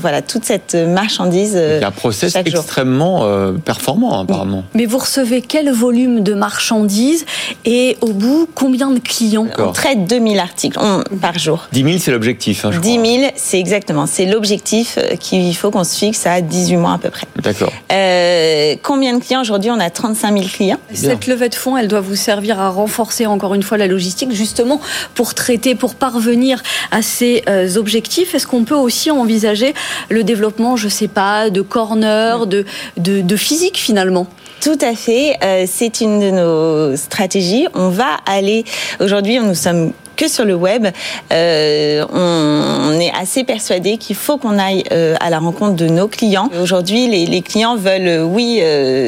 voilà, 0.00 0.22
toute 0.22 0.44
cette 0.44 0.74
marchandise. 0.74 1.52
il 1.54 1.80
y 1.80 1.84
a 1.84 1.88
un 1.88 1.90
process 1.90 2.34
extrêmement 2.34 3.24
performant 3.64 4.20
apparemment. 4.20 4.47
Mais 4.74 4.86
vous 4.86 4.98
recevez 4.98 5.42
quel 5.42 5.70
volume 5.70 6.20
de 6.20 6.34
marchandises 6.34 7.24
et 7.64 7.96
au 8.00 8.12
bout, 8.12 8.48
combien 8.54 8.90
de 8.90 8.98
clients? 8.98 9.46
On 9.58 9.72
traite 9.72 10.06
2000 10.06 10.38
articles 10.38 10.78
par 11.20 11.38
jour. 11.38 11.68
10 11.72 11.82
000, 11.82 11.98
c'est 11.98 12.10
l'objectif. 12.10 12.64
Hein, 12.64 12.70
10 12.80 12.92
000, 13.20 13.32
c'est 13.36 13.58
exactement. 13.58 14.06
C'est 14.06 14.26
l'objectif 14.26 14.98
euh, 14.98 15.16
qu'il 15.16 15.54
faut 15.56 15.70
qu'on 15.70 15.84
se 15.84 15.96
fixe 15.96 16.26
à 16.26 16.40
18 16.40 16.76
mois 16.76 16.94
à 16.94 16.98
peu 16.98 17.10
près. 17.10 17.26
D'accord. 17.42 17.72
Euh, 17.92 18.76
combien 18.82 19.16
de 19.16 19.22
clients? 19.22 19.40
Aujourd'hui, 19.40 19.70
on 19.70 19.80
a 19.80 19.90
35 19.90 20.32
000 20.32 20.48
clients. 20.48 20.78
Cette 20.92 21.26
levée 21.26 21.48
de 21.48 21.54
fonds, 21.54 21.76
elle 21.76 21.88
doit 21.88 22.00
vous 22.00 22.16
servir 22.16 22.60
à 22.60 22.70
renforcer 22.70 23.26
encore 23.26 23.54
une 23.54 23.62
fois 23.62 23.78
la 23.78 23.86
logistique, 23.86 24.32
justement 24.32 24.80
pour 25.14 25.34
traiter, 25.34 25.74
pour 25.74 25.94
parvenir 25.94 26.62
à 26.90 27.02
ces 27.02 27.42
euh, 27.48 27.76
objectifs. 27.76 28.34
Est-ce 28.34 28.46
qu'on 28.46 28.64
peut 28.64 28.74
aussi 28.74 29.10
envisager 29.10 29.74
le 30.08 30.24
développement, 30.24 30.76
je 30.76 30.88
sais 30.88 31.08
pas, 31.08 31.50
de 31.50 31.60
corner, 31.60 32.46
de, 32.46 32.64
de, 32.96 33.20
de 33.20 33.36
physique 33.36 33.76
finalement? 33.78 34.26
Tout 34.60 34.78
à 34.80 34.94
fait. 34.94 35.36
Euh, 35.42 35.64
c'est 35.66 36.00
une 36.00 36.20
de 36.20 36.30
nos 36.30 36.96
stratégies. 36.96 37.66
On 37.74 37.88
va 37.88 38.18
aller. 38.26 38.64
Aujourd'hui, 39.00 39.38
nous 39.38 39.54
sommes 39.54 39.92
que 40.16 40.28
sur 40.28 40.44
le 40.44 40.54
web. 40.54 40.88
Euh, 41.32 42.04
on, 42.12 42.98
est 42.98 43.12
assez 43.12 43.44
persuadé 43.44 43.98
qu'il 43.98 44.16
faut 44.16 44.36
qu'on 44.36 44.58
aille 44.58 44.82
euh, 44.90 45.14
à 45.20 45.30
la 45.30 45.38
rencontre 45.38 45.76
de 45.76 45.86
nos 45.86 46.08
clients. 46.08 46.50
Aujourd'hui, 46.60 47.06
les, 47.06 47.42
clients 47.42 47.76
veulent, 47.76 48.24
oui, 48.24 48.60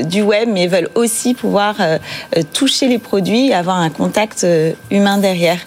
du 0.04 0.22
web, 0.22 0.48
mais 0.52 0.68
veulent 0.68 0.90
aussi 0.94 1.34
pouvoir 1.34 1.76
toucher 2.52 2.86
les 2.86 2.98
produits 2.98 3.52
avoir 3.52 3.78
un 3.78 3.90
contact 3.90 4.46
humain 4.90 5.18
derrière. 5.18 5.58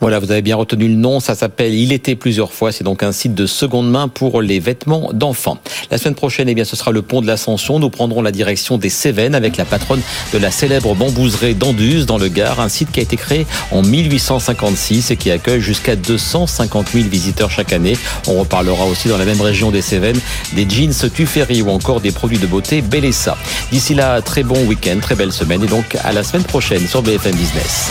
Voilà, 0.00 0.20
vous 0.20 0.30
avez 0.30 0.42
bien 0.42 0.54
retenu 0.54 0.86
le 0.86 0.94
nom, 0.94 1.18
ça 1.18 1.34
s'appelle 1.34 1.74
Il 1.74 1.92
était 1.92 2.14
plusieurs 2.14 2.52
fois, 2.52 2.70
c'est 2.70 2.84
donc 2.84 3.02
un 3.02 3.10
site 3.10 3.34
de 3.34 3.46
seconde 3.46 3.90
main 3.90 4.06
pour 4.06 4.40
les 4.40 4.60
vêtements 4.60 5.10
d'enfants. 5.12 5.58
La 5.90 5.98
semaine 5.98 6.14
prochaine, 6.14 6.48
eh 6.48 6.54
bien, 6.54 6.64
ce 6.64 6.76
sera 6.76 6.92
le 6.92 7.02
pont 7.02 7.20
de 7.20 7.26
l'Ascension, 7.26 7.80
nous 7.80 7.90
prendrons 7.90 8.22
la 8.22 8.30
direction 8.30 8.78
des 8.78 8.90
Cévennes 8.90 9.34
avec 9.34 9.56
la 9.56 9.64
patronne 9.64 10.00
de 10.32 10.38
la 10.38 10.52
célèbre 10.52 10.94
bambouserie 10.94 11.56
d'Anduze 11.56 12.06
dans 12.06 12.16
le 12.16 12.28
Gard, 12.28 12.60
un 12.60 12.68
site 12.68 12.92
qui 12.92 13.00
a 13.00 13.02
été 13.02 13.16
créé 13.16 13.44
en 13.72 13.82
1856 13.82 15.10
et 15.10 15.16
qui 15.16 15.32
accueille 15.32 15.60
jusqu'à 15.60 15.96
250 15.96 16.90
000 16.90 17.08
visiteurs 17.08 17.50
chaque 17.50 17.72
année. 17.72 17.96
On 18.28 18.38
reparlera 18.38 18.84
aussi 18.86 19.08
dans 19.08 19.18
la 19.18 19.24
même 19.24 19.40
région 19.40 19.72
des 19.72 19.82
Cévennes 19.82 20.20
des 20.54 20.68
jeans 20.68 20.92
Tuffery 21.12 21.62
ou 21.62 21.70
encore 21.70 22.00
des 22.00 22.12
produits 22.12 22.38
de 22.38 22.46
beauté 22.46 22.82
Bellessa. 22.82 23.36
D'ici 23.72 23.94
là, 23.94 24.22
très 24.22 24.44
bon 24.44 24.64
week-end, 24.66 24.98
très 25.00 25.16
belle 25.16 25.32
semaine 25.32 25.64
et 25.64 25.66
donc 25.66 25.96
à 26.04 26.12
la 26.12 26.22
semaine 26.22 26.44
prochaine 26.44 26.86
sur 26.86 27.02
BFM 27.02 27.34
Business. 27.34 27.90